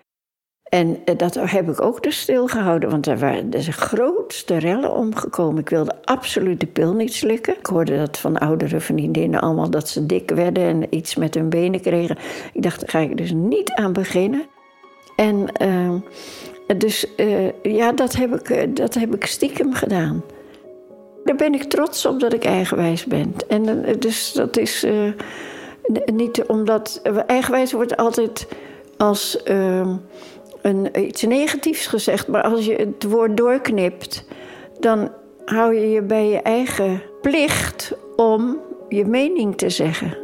En 0.68 0.98
eh, 1.04 1.16
dat 1.16 1.34
heb 1.34 1.68
ik 1.68 1.80
ook 1.80 2.02
dus 2.02 2.20
stilgehouden, 2.20 2.90
want 2.90 3.06
er 3.06 3.18
waren 3.18 3.50
de 3.50 3.72
grootste 3.72 4.56
rellen 4.56 4.92
omgekomen. 4.92 5.60
Ik 5.60 5.68
wilde 5.68 5.94
absoluut 6.04 6.60
de 6.60 6.66
pil 6.66 6.92
niet 6.92 7.14
slikken. 7.14 7.58
Ik 7.58 7.66
hoorde 7.66 7.96
dat 7.96 8.18
van 8.18 8.38
oudere 8.38 8.80
vriendinnen 8.80 9.40
allemaal 9.40 9.70
dat 9.70 9.88
ze 9.88 10.06
dik 10.06 10.30
werden 10.30 10.62
en 10.62 10.94
iets 10.94 11.14
met 11.14 11.34
hun 11.34 11.48
benen 11.48 11.80
kregen. 11.80 12.16
Ik 12.52 12.62
dacht, 12.62 12.80
daar 12.80 12.88
ga 12.88 12.98
ik 12.98 13.16
dus 13.16 13.32
niet 13.32 13.72
aan 13.72 13.92
beginnen. 13.92 14.44
En 15.16 15.46
uh, 15.62 15.92
dus 16.78 17.06
uh, 17.16 17.62
ja, 17.62 17.92
dat 17.92 18.16
heb, 18.16 18.34
ik, 18.34 18.76
dat 18.76 18.94
heb 18.94 19.14
ik 19.14 19.26
stiekem 19.26 19.74
gedaan. 19.74 20.22
Daar 21.24 21.36
ben 21.36 21.54
ik 21.54 21.62
trots 21.64 22.06
op 22.06 22.20
dat 22.20 22.32
ik 22.32 22.44
eigenwijs 22.44 23.04
ben. 23.04 23.34
En 23.48 23.84
dus 23.98 24.32
dat 24.32 24.56
is 24.56 24.86
niet 26.04 26.44
omdat. 26.46 27.00
Eigenwijs 27.26 27.72
wordt 27.72 27.96
altijd 27.96 28.48
als 28.96 29.42
een, 30.66 31.06
iets 31.06 31.22
negatiefs 31.22 31.86
gezegd, 31.86 32.28
maar 32.28 32.42
als 32.42 32.64
je 32.64 32.74
het 32.74 33.04
woord 33.04 33.36
doorknipt, 33.36 34.26
dan 34.80 35.12
hou 35.44 35.74
je 35.74 35.90
je 35.90 36.02
bij 36.02 36.28
je 36.28 36.42
eigen 36.42 37.02
plicht 37.20 37.92
om 38.16 38.60
je 38.88 39.04
mening 39.04 39.56
te 39.56 39.70
zeggen. 39.70 40.16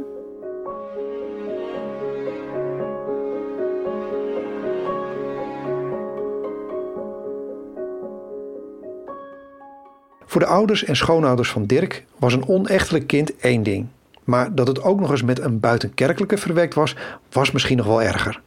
Voor 10.26 10.40
de 10.40 10.46
ouders 10.46 10.84
en 10.84 10.96
schoonouders 10.96 11.50
van 11.50 11.64
Dirk 11.66 12.04
was 12.18 12.32
een 12.32 12.48
onechtelijk 12.48 13.06
kind 13.06 13.36
één 13.36 13.62
ding. 13.62 13.86
Maar 14.24 14.54
dat 14.54 14.66
het 14.66 14.82
ook 14.82 15.00
nog 15.00 15.10
eens 15.10 15.22
met 15.22 15.40
een 15.40 15.60
buitenkerkelijke 15.60 16.36
verwekt 16.36 16.74
was, 16.74 16.96
was 17.32 17.50
misschien 17.50 17.76
nog 17.76 17.86
wel 17.86 18.02
erger. 18.02 18.40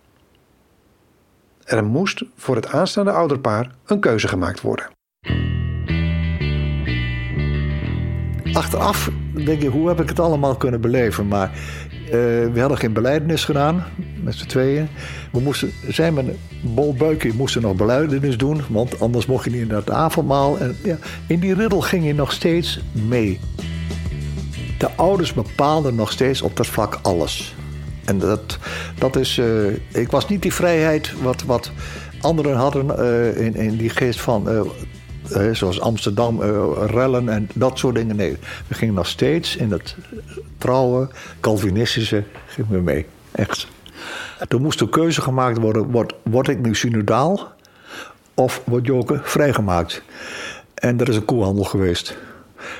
Er 1.65 1.85
moest 1.85 2.23
voor 2.35 2.55
het 2.55 2.67
aanstaande 2.67 3.11
ouderpaar 3.11 3.69
een 3.85 3.99
keuze 3.99 4.27
gemaakt 4.27 4.61
worden. 4.61 4.85
Achteraf 8.53 9.11
denk 9.33 9.61
ik, 9.61 9.69
hoe 9.69 9.87
heb 9.87 10.01
ik 10.01 10.09
het 10.09 10.19
allemaal 10.19 10.55
kunnen 10.55 10.81
beleven? 10.81 11.27
Maar 11.27 11.49
uh, 11.49 12.11
we 12.53 12.59
hadden 12.59 12.77
geen 12.77 12.93
beleidenis 12.93 13.45
gedaan 13.45 13.83
met 14.23 14.35
z'n 14.35 14.47
tweeën. 14.47 14.87
We 15.31 15.39
moesten, 15.39 15.71
zijn 15.87 16.13
met 16.13 16.25
Bol 16.61 16.93
Beuken 16.93 17.35
moesten 17.35 17.61
nog 17.61 17.75
beleidenis 17.75 18.37
doen, 18.37 18.61
want 18.69 18.99
anders 18.99 19.25
mocht 19.25 19.43
je 19.43 19.51
niet 19.51 19.67
naar 19.67 19.77
het 19.77 19.91
avondmaal. 19.91 20.57
En 20.57 20.75
ja, 20.83 20.97
in 21.27 21.39
die 21.39 21.53
riddel 21.53 21.81
ging 21.81 22.05
je 22.05 22.13
nog 22.13 22.31
steeds 22.31 22.79
mee. 22.91 23.39
De 24.77 24.89
ouders 24.95 25.33
bepaalden 25.33 25.95
nog 25.95 26.11
steeds 26.11 26.41
op 26.41 26.57
dat 26.57 26.67
vlak 26.67 26.99
alles. 27.01 27.54
En 28.05 28.19
dat, 28.19 28.57
dat 28.97 29.15
is. 29.15 29.37
Uh, 29.37 29.73
ik 29.91 30.11
was 30.11 30.27
niet 30.27 30.41
die 30.41 30.53
vrijheid 30.53 31.21
wat, 31.21 31.43
wat 31.43 31.71
anderen 32.21 32.55
hadden 32.55 32.85
uh, 32.99 33.45
in, 33.45 33.55
in 33.55 33.77
die 33.77 33.89
geest 33.89 34.21
van. 34.21 34.49
Uh, 34.49 34.61
zoals 35.51 35.81
Amsterdam, 35.81 36.41
rellen 36.85 37.29
en 37.29 37.49
dat 37.53 37.79
soort 37.79 37.95
dingen. 37.95 38.15
Nee, 38.15 38.37
we 38.67 38.75
gingen 38.75 38.93
nog 38.93 39.07
steeds 39.07 39.55
in 39.55 39.71
het 39.71 39.95
trouwe, 40.57 41.09
Calvinistische, 41.39 42.23
gingen 42.47 42.71
we 42.71 42.81
mee. 42.81 43.05
Echt. 43.31 43.67
toen 44.47 44.61
moest 44.61 44.79
de 44.79 44.89
keuze 44.89 45.21
gemaakt 45.21 45.57
worden: 45.57 45.91
word, 45.91 46.13
word 46.23 46.47
ik 46.47 46.59
nu 46.59 46.75
synodaal 46.75 47.53
of 48.33 48.61
wordt 48.65 48.87
Joke 48.87 49.19
vrijgemaakt? 49.23 50.01
En 50.73 50.99
er 50.99 51.09
is 51.09 51.15
een 51.15 51.25
koehandel 51.25 51.63
geweest. 51.63 52.17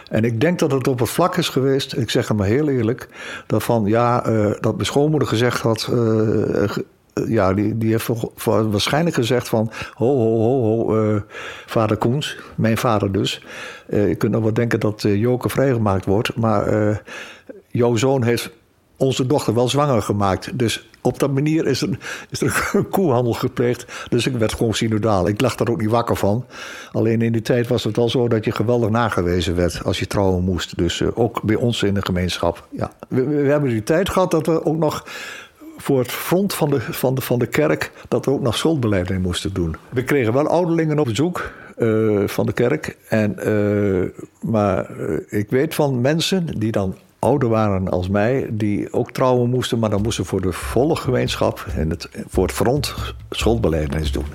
En 0.10 0.24
ik 0.24 0.42
denk 0.42 0.60
dat 0.60 0.72
het 0.72 0.88
op 0.88 1.00
het 1.00 1.10
vlak 1.10 1.38
is 1.38 1.50
geweest, 1.50 1.98
ik 1.98 2.10
zeg 2.10 2.28
het 2.28 2.38
maar 2.38 2.48
heel 2.48 2.70
eerlijk, 2.70 3.08
dat 3.48 3.64
van 3.64 3.86
ja, 3.86 4.28
uh, 4.28 4.52
dat 4.60 4.74
mijn 4.74 4.86
schoonmoeder 4.86 5.28
gezegd 5.28 5.62
had. 5.62 5.90
Uh, 5.92 6.70
ja, 7.28 7.54
die, 7.54 7.78
die 7.78 7.92
heeft 7.92 8.10
waarschijnlijk 8.44 9.16
gezegd 9.16 9.48
van... 9.48 9.72
ho, 9.94 10.18
ho, 10.18 10.40
ho, 10.40 10.92
ho, 10.92 11.22
vader 11.66 11.98
Koens, 11.98 12.38
mijn 12.56 12.78
vader 12.78 13.12
dus... 13.12 13.46
je 13.90 14.16
kunt 14.16 14.32
nog 14.32 14.42
wel 14.42 14.54
denken 14.54 14.80
dat 14.80 15.02
Joke 15.02 15.50
vrijgemaakt 15.50 16.06
wordt... 16.06 16.36
maar 16.36 17.02
jouw 17.68 17.96
zoon 17.96 18.24
heeft 18.24 18.52
onze 18.98 19.26
dochter 19.26 19.54
wel 19.54 19.70
zwanger 19.70 20.02
gemaakt. 20.02 20.60
Dus 20.60 20.90
op 21.02 21.20
dat 21.20 21.32
manier 21.32 21.68
is 21.68 21.82
er, 21.82 21.90
is 22.30 22.42
er 22.42 22.70
een 22.74 22.90
koehandel 22.96 23.34
gepleegd. 23.34 23.86
Dus 24.10 24.28
ik 24.28 24.38
werd 24.38 24.54
gewoon 24.54 24.74
synodaal. 24.74 25.28
Ik 25.28 25.42
lag 25.42 25.56
daar 25.56 25.70
ook 25.70 25.82
niet 25.82 25.90
wakker 25.90 26.16
van. 26.16 26.46
Alleen 26.92 27.22
in 27.22 27.32
die 27.32 27.42
tijd 27.42 27.68
was 27.68 27.84
het 27.84 27.96
wel 27.96 28.10
zo 28.10 28.28
dat 28.28 28.46
je 28.46 28.52
geweldig 28.52 28.90
nagewezen 28.90 29.56
werd 29.56 29.84
als 29.84 30.00
je 30.00 30.08
trouwen 30.08 30.44
moest. 30.44 30.78
Dus 30.78 31.00
uh, 31.00 31.08
ook 31.14 31.42
bij 31.42 31.56
ons 31.56 31.84
in 31.84 31.94
de 31.94 32.06
gemeenschap. 32.06 32.68
Ja. 32.70 32.92
We, 33.08 33.22
hebben 33.22 33.70
die 33.70 33.84
tijd 33.84 34.10
gehad 34.10 34.32
dat 34.32 34.46
we 34.46 34.66
ook 34.66 34.78
nog 34.78 35.06
voor 35.78 36.00
het 36.00 36.12
front 36.12 36.54
van 36.54 36.70
de, 36.70 36.82
van 36.82 37.16
de, 37.16 37.22
van 37.22 37.40
de 37.40 37.48
kerk... 37.48 37.92
dat 38.08 38.26
we 38.26 38.32
ook 38.32 38.42
nog 38.42 38.58
schuldbeleiding 38.58 39.22
moesten 39.22 39.54
doen. 39.54 39.76
We 39.90 40.04
kregen 40.04 40.34
wel 40.34 40.48
ouderlingen 40.48 41.00
op 41.00 41.06
bezoek... 41.06 41.52
Uh, 41.78 42.28
van 42.28 42.46
de 42.46 42.54
kerk. 42.54 42.98
En, 43.10 43.36
uh, 43.48 44.04
maar 44.52 44.90
ik 45.28 45.50
weet 45.50 45.76
van 45.76 46.02
mensen 46.02 46.60
die 46.60 46.72
dan 46.72 46.96
ouder 47.26 47.50
waren 47.50 47.90
als 47.90 48.10
mij, 48.10 48.48
die 48.52 48.94
ook 48.94 49.12
trouwen 49.12 49.50
moesten, 49.50 49.80
maar 49.80 49.90
dan 49.90 50.02
moesten 50.02 50.26
voor 50.26 50.42
de 50.42 50.52
volle 50.52 50.96
gemeenschap 50.96 51.66
en 51.76 51.90
het, 51.90 52.10
voor 52.28 52.44
het 52.44 52.52
front 52.52 52.96
schuldbeleidnis 53.30 54.12
doen. 54.12 54.26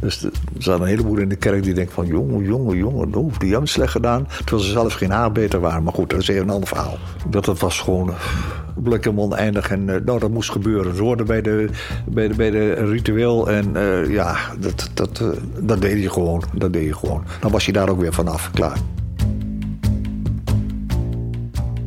Dus 0.00 0.22
er 0.22 0.30
zaten 0.58 0.82
een 0.82 0.88
heleboel 0.88 1.16
in 1.16 1.28
de 1.28 1.36
kerk 1.36 1.62
die 1.62 1.74
denken 1.74 1.94
van 1.94 2.06
jongen, 2.06 2.44
jongen, 2.44 2.76
jongen, 2.76 3.14
oh, 3.14 3.38
die 3.38 3.50
hebben 3.50 3.68
slecht 3.68 3.92
gedaan. 3.92 4.28
Terwijl 4.44 4.62
ze 4.62 4.70
zelf 4.70 4.92
geen 4.92 5.12
arbeter 5.12 5.60
waren. 5.60 5.82
Maar 5.82 5.92
goed, 5.92 6.10
dat 6.10 6.20
is 6.20 6.28
even 6.28 6.42
een 6.42 6.50
ander 6.50 6.68
verhaal. 6.68 6.98
Dat 7.28 7.46
het 7.46 7.60
was 7.60 7.80
gewoon 7.80 8.14
blik 8.74 9.06
en 9.06 9.18
oneindig 9.18 9.70
en 9.70 9.88
uh, 9.88 9.96
nou, 10.04 10.18
dat 10.18 10.30
moest 10.30 10.50
gebeuren. 10.50 10.96
Ze 10.96 11.02
hoorden 11.02 11.26
bij 11.26 11.42
de, 11.42 11.68
bij 12.06 12.28
de, 12.28 12.34
bij 12.34 12.50
de 12.50 12.72
ritueel 12.72 13.50
en 13.50 13.70
uh, 13.76 14.10
ja, 14.10 14.36
dat, 14.58 14.90
dat, 14.94 15.20
uh, 15.22 15.28
dat 15.60 15.80
deed 15.80 16.02
je 16.02 16.10
gewoon. 16.10 16.42
Dat 16.52 16.72
deed 16.72 16.86
je 16.86 16.94
gewoon. 16.94 17.24
Dan 17.40 17.50
was 17.50 17.66
je 17.66 17.72
daar 17.72 17.88
ook 17.88 18.00
weer 18.00 18.12
vanaf, 18.12 18.50
klaar. 18.50 18.78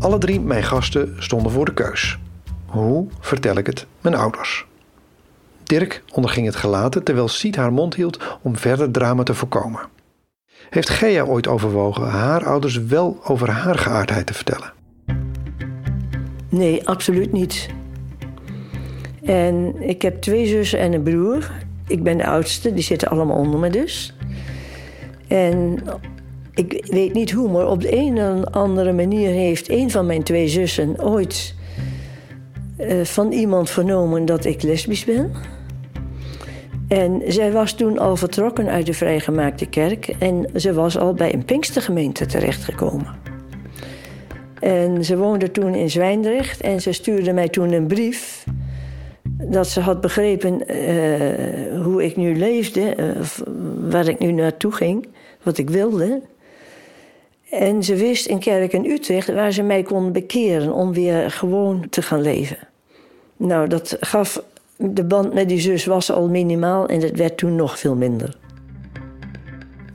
Alle 0.04 0.18
drie 0.18 0.40
mijn 0.40 0.64
gasten 0.64 1.16
stonden 1.18 1.52
voor 1.52 1.66
de 1.66 1.74
keus. 1.74 2.18
Hoe 2.66 3.08
vertel 3.20 3.58
ik 3.58 3.66
het 3.66 3.86
mijn 4.02 4.16
ouders? 4.16 4.66
Dirk 5.64 6.04
onderging 6.14 6.46
het 6.46 6.56
gelaten 6.56 7.04
terwijl 7.04 7.28
Siet 7.28 7.56
haar 7.56 7.74
mond 7.74 7.96
hield 7.96 8.38
om 8.42 8.58
verder 8.58 8.92
drama 8.92 9.24
te 9.24 9.34
voorkomen. 9.34 9.82
Heeft 10.70 10.90
Gea 10.90 11.24
ooit 11.24 11.48
overwogen 11.48 12.08
haar 12.08 12.46
ouders 12.46 12.78
wel 12.78 13.20
over 13.24 13.50
haar 13.50 13.78
geaardheid 13.78 14.26
te 14.26 14.34
vertellen? 14.34 14.74
Nee, 16.50 16.88
absoluut 16.88 17.32
niet. 17.32 17.70
En 19.24 19.82
ik 19.82 20.02
heb 20.02 20.22
twee 20.22 20.48
zussen 20.48 20.80
en 20.80 20.94
een 20.94 21.04
broer. 21.04 21.52
Ik 21.88 22.04
ben 22.04 22.18
de 22.18 22.28
oudste, 22.28 22.74
die 22.74 22.84
zitten 22.84 23.08
allemaal 23.08 23.38
onder 23.38 23.60
me 23.60 23.70
dus. 23.70 24.16
En 25.28 25.80
ik 26.54 26.86
weet 26.90 27.14
niet 27.14 27.32
hoe, 27.32 27.52
maar 27.52 27.68
op 27.68 27.82
de 27.82 27.96
een 27.96 28.18
of 28.18 28.46
andere 28.52 28.94
manier 28.94 29.30
heeft 29.30 29.70
een 29.70 29.92
van 29.92 30.06
mijn 30.06 30.24
twee 30.24 30.48
zussen 30.48 31.04
ooit 31.04 31.56
uh, 32.80 33.04
van 33.04 33.32
iemand 33.32 33.70
vernomen 33.70 34.26
dat 34.26 34.46
ik 34.46 34.62
lesbisch 34.62 35.06
ben. 35.06 35.32
En 36.88 37.22
zij 37.28 37.52
was 37.52 37.74
toen 37.74 38.00
al 38.00 38.16
vertrokken 38.16 38.68
uit 38.68 38.86
de 38.86 38.94
vrijgemaakte 38.94 39.66
kerk 39.66 40.08
en 40.20 40.50
ze 40.56 40.74
was 40.74 40.98
al 40.98 41.14
bij 41.14 41.34
een 41.34 41.46
Pinkstergemeente 41.46 42.26
terechtgekomen. 42.26 43.08
En 44.60 45.06
ze 45.06 45.18
woonde 45.18 45.52
toen 45.52 45.76
in 45.76 45.90
Zwijndrecht 45.90 46.62
en 46.62 46.82
ze 46.82 46.92
stuurde 46.92 47.34
mij 47.34 47.50
toen 47.50 47.72
een 47.72 47.88
brief 47.88 48.46
dat 49.44 49.68
ze 49.68 49.80
had 49.80 50.02
begrepen 50.02 50.76
uh, 50.76 51.84
hoe 51.84 52.04
ik 52.04 52.16
nu 52.16 52.36
leefde, 52.36 52.96
uh, 52.98 53.10
waar 53.90 54.08
ik 54.08 54.20
nu 54.20 54.32
naartoe 54.32 54.72
ging, 54.72 55.08
wat 55.44 55.58
ik 55.58 55.70
wilde. 55.70 56.22
En 57.60 57.84
ze 57.84 57.96
wist 57.96 58.26
in 58.26 58.40
kerk 58.40 58.74
in 58.74 58.86
Utrecht 58.86 59.34
waar 59.34 59.52
ze 59.52 59.62
mij 59.64 59.84
kon 59.84 60.12
bekeren 60.12 60.74
om 60.74 60.94
weer 60.94 61.32
gewoon 61.32 61.90
te 61.90 62.02
gaan 62.02 62.22
leven. 62.22 62.58
Nou, 63.38 63.68
dat 63.68 63.98
gaf. 64.00 64.44
De 64.78 65.04
band 65.04 65.34
met 65.34 65.50
die 65.50 65.60
zus 65.60 65.86
was 65.86 66.12
al 66.12 66.30
minimaal 66.30 66.88
en 66.88 67.02
het 67.02 67.18
werd 67.18 67.38
toen 67.38 67.56
nog 67.56 67.80
veel 67.80 67.96
minder. 67.96 68.36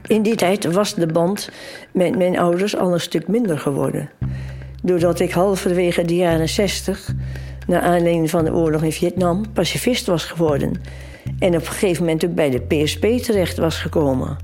In 0.07 0.23
die 0.23 0.35
tijd 0.35 0.73
was 0.73 0.95
de 0.95 1.07
band 1.07 1.51
met 1.93 2.17
mijn 2.17 2.39
ouders 2.39 2.77
al 2.77 2.93
een 2.93 3.01
stuk 3.01 3.29
minder 3.29 3.59
geworden. 3.59 4.11
Doordat 4.83 5.21
ik 5.21 5.31
halverwege 5.31 6.05
de 6.05 6.17
jaren 6.17 6.49
60, 6.49 7.15
naar 7.67 7.81
aanleiding 7.81 8.31
van 8.31 8.45
de 8.45 8.53
oorlog 8.53 8.83
in 8.83 8.93
Vietnam, 8.93 9.53
pacifist 9.53 10.07
was 10.07 10.25
geworden. 10.25 10.73
En 11.39 11.49
op 11.49 11.61
een 11.61 11.67
gegeven 11.67 12.05
moment 12.05 12.25
ook 12.25 12.35
bij 12.35 12.51
de 12.51 12.61
PSP 12.61 13.07
terecht 13.07 13.57
was 13.57 13.81
gekomen. 13.81 14.37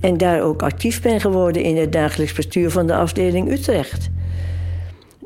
En 0.00 0.16
daar 0.16 0.42
ook 0.42 0.62
actief 0.62 1.02
ben 1.02 1.20
geworden 1.20 1.62
in 1.62 1.76
het 1.76 1.92
dagelijks 1.92 2.32
bestuur 2.32 2.70
van 2.70 2.86
de 2.86 2.94
afdeling 2.94 3.50
Utrecht. 3.50 4.08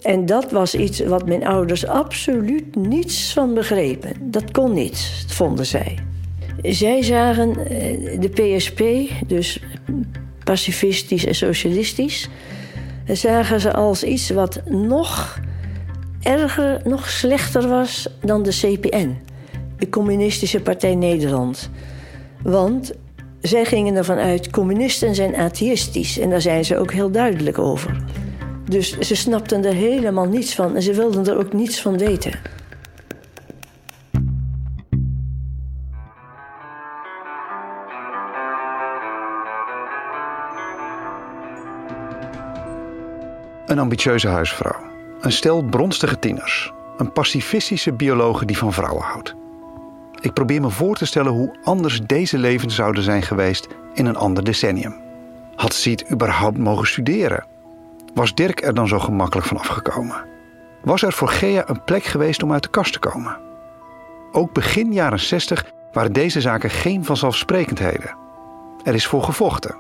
En 0.01 0.27
dat 0.27 0.51
was 0.51 0.75
iets 0.75 1.01
wat 1.01 1.27
mijn 1.27 1.47
ouders 1.47 1.87
absoluut 1.87 2.77
niets 2.77 3.33
van 3.33 3.55
begrepen. 3.55 4.13
Dat 4.21 4.51
kon 4.51 4.73
niet, 4.73 5.25
vonden 5.27 5.67
zij. 5.67 5.99
Zij 6.63 7.03
zagen 7.03 7.67
eh, 7.67 8.21
de 8.21 8.29
PSP, 8.29 8.83
dus 9.27 9.61
pacifistisch 10.45 11.27
en 11.27 11.35
socialistisch, 11.35 12.29
zagen 13.07 13.61
ze 13.61 13.73
als 13.73 14.05
iets 14.05 14.31
wat 14.31 14.63
nog 14.69 15.41
erger, 16.23 16.81
nog 16.85 17.11
slechter 17.11 17.69
was 17.69 18.09
dan 18.21 18.43
de 18.43 18.51
CPN, 18.51 19.17
de 19.79 19.89
Communistische 19.89 20.61
Partij 20.61 20.95
Nederland. 20.95 21.71
Want 22.43 22.93
zij 23.43 23.65
gingen 23.65 23.95
ervan 23.97 24.19
uit, 24.19 24.51
communisten 24.51 25.15
zijn 25.15 25.37
atheïstisch. 25.37 26.19
En 26.19 26.31
daar 26.31 26.41
zijn 26.41 26.65
ze 26.65 26.79
ook 26.79 26.93
heel 26.93 27.11
duidelijk 27.11 27.59
over. 27.59 27.97
Dus 28.65 28.99
ze 28.99 29.15
snapten 29.17 29.65
er 29.65 29.75
helemaal 29.75 30.27
niets 30.27 30.55
van 30.55 30.75
en 30.75 30.83
ze 30.83 30.95
wilden 30.95 31.27
er 31.27 31.39
ook 31.39 31.53
niets 31.53 31.81
van 31.81 31.99
weten. 31.99 32.33
Een 43.67 43.79
ambitieuze 43.79 44.29
huisvrouw. 44.29 44.81
Een 45.21 45.33
stel 45.33 45.63
bronstige 45.63 46.19
tieners. 46.19 46.73
Een 46.97 47.13
pacifistische 47.13 47.93
biologe 47.93 48.45
die 48.45 48.59
van 48.59 48.73
vrouwen 48.73 49.03
houdt. 49.03 49.42
Ik 50.23 50.33
probeer 50.33 50.61
me 50.61 50.71
voor 50.71 50.97
te 50.97 51.07
stellen 51.07 51.33
hoe 51.33 51.55
anders 51.65 52.01
deze 52.07 52.39
levens 52.39 52.75
zouden 52.75 53.03
zijn 53.03 53.23
geweest 53.23 53.69
in 53.95 54.07
een 54.07 54.17
ander 54.17 54.45
decennium. 54.45 54.95
Had 55.55 55.75
Siet 55.75 56.11
überhaupt 56.11 56.59
mogen 56.59 56.87
studeren? 56.87 57.45
Was 58.15 58.35
Dirk 58.35 58.63
er 58.63 58.75
dan 58.75 58.89
zo 58.89 58.99
gemakkelijk 58.99 59.47
van 59.47 59.57
afgekomen? 59.57 60.25
Was 60.83 61.03
er 61.03 61.13
voor 61.13 61.29
Gea 61.29 61.69
een 61.69 61.85
plek 61.85 62.05
geweest 62.05 62.43
om 62.43 62.53
uit 62.53 62.63
de 62.63 62.69
kast 62.69 62.93
te 62.93 62.99
komen? 62.99 63.39
Ook 64.33 64.53
begin 64.53 64.93
jaren 64.93 65.21
60 65.21 65.65
waren 65.93 66.13
deze 66.13 66.41
zaken 66.41 66.71
geen 66.71 67.05
vanzelfsprekendheden. 67.05 68.17
Er 68.85 68.95
is 68.95 69.07
voor 69.07 69.23
gevochten. 69.23 69.77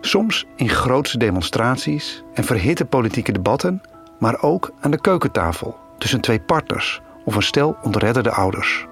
Soms 0.00 0.46
in 0.56 0.68
grootse 0.68 1.18
demonstraties 1.18 2.24
en 2.34 2.44
verhitte 2.44 2.84
politieke 2.84 3.32
debatten, 3.32 3.82
maar 4.18 4.42
ook 4.42 4.72
aan 4.80 4.90
de 4.90 5.00
keukentafel 5.00 5.76
tussen 5.98 6.20
twee 6.20 6.40
partners 6.40 7.00
of 7.24 7.34
een 7.34 7.42
stel 7.42 7.76
ontredderde 7.82 8.30
ouders. 8.30 8.86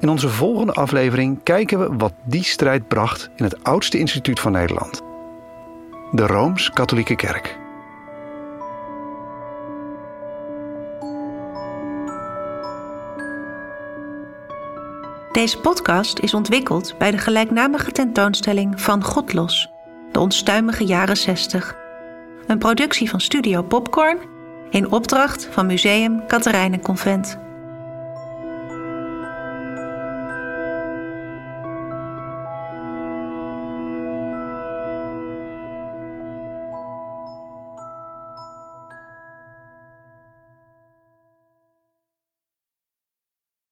In 0.00 0.08
onze 0.08 0.28
volgende 0.28 0.72
aflevering 0.72 1.42
kijken 1.42 1.78
we 1.78 1.96
wat 1.96 2.12
die 2.24 2.44
strijd 2.44 2.88
bracht 2.88 3.30
in 3.36 3.44
het 3.44 3.64
oudste 3.64 3.98
instituut 3.98 4.40
van 4.40 4.52
Nederland, 4.52 5.02
de 6.10 6.26
Rooms-Katholieke 6.26 7.16
Kerk. 7.16 7.58
Deze 15.32 15.58
podcast 15.58 16.18
is 16.18 16.34
ontwikkeld 16.34 16.94
bij 16.98 17.10
de 17.10 17.18
gelijknamige 17.18 17.92
tentoonstelling 17.92 18.80
Van 18.80 19.04
Godlos, 19.04 19.70
de 20.12 20.20
onstuimige 20.20 20.84
jaren 20.84 21.16
60. 21.16 21.76
Een 22.46 22.58
productie 22.58 23.10
van 23.10 23.20
Studio 23.20 23.62
Popcorn 23.62 24.18
in 24.70 24.90
opdracht 24.90 25.48
van 25.50 25.66
Museum 25.66 26.22
Convent. 26.82 27.49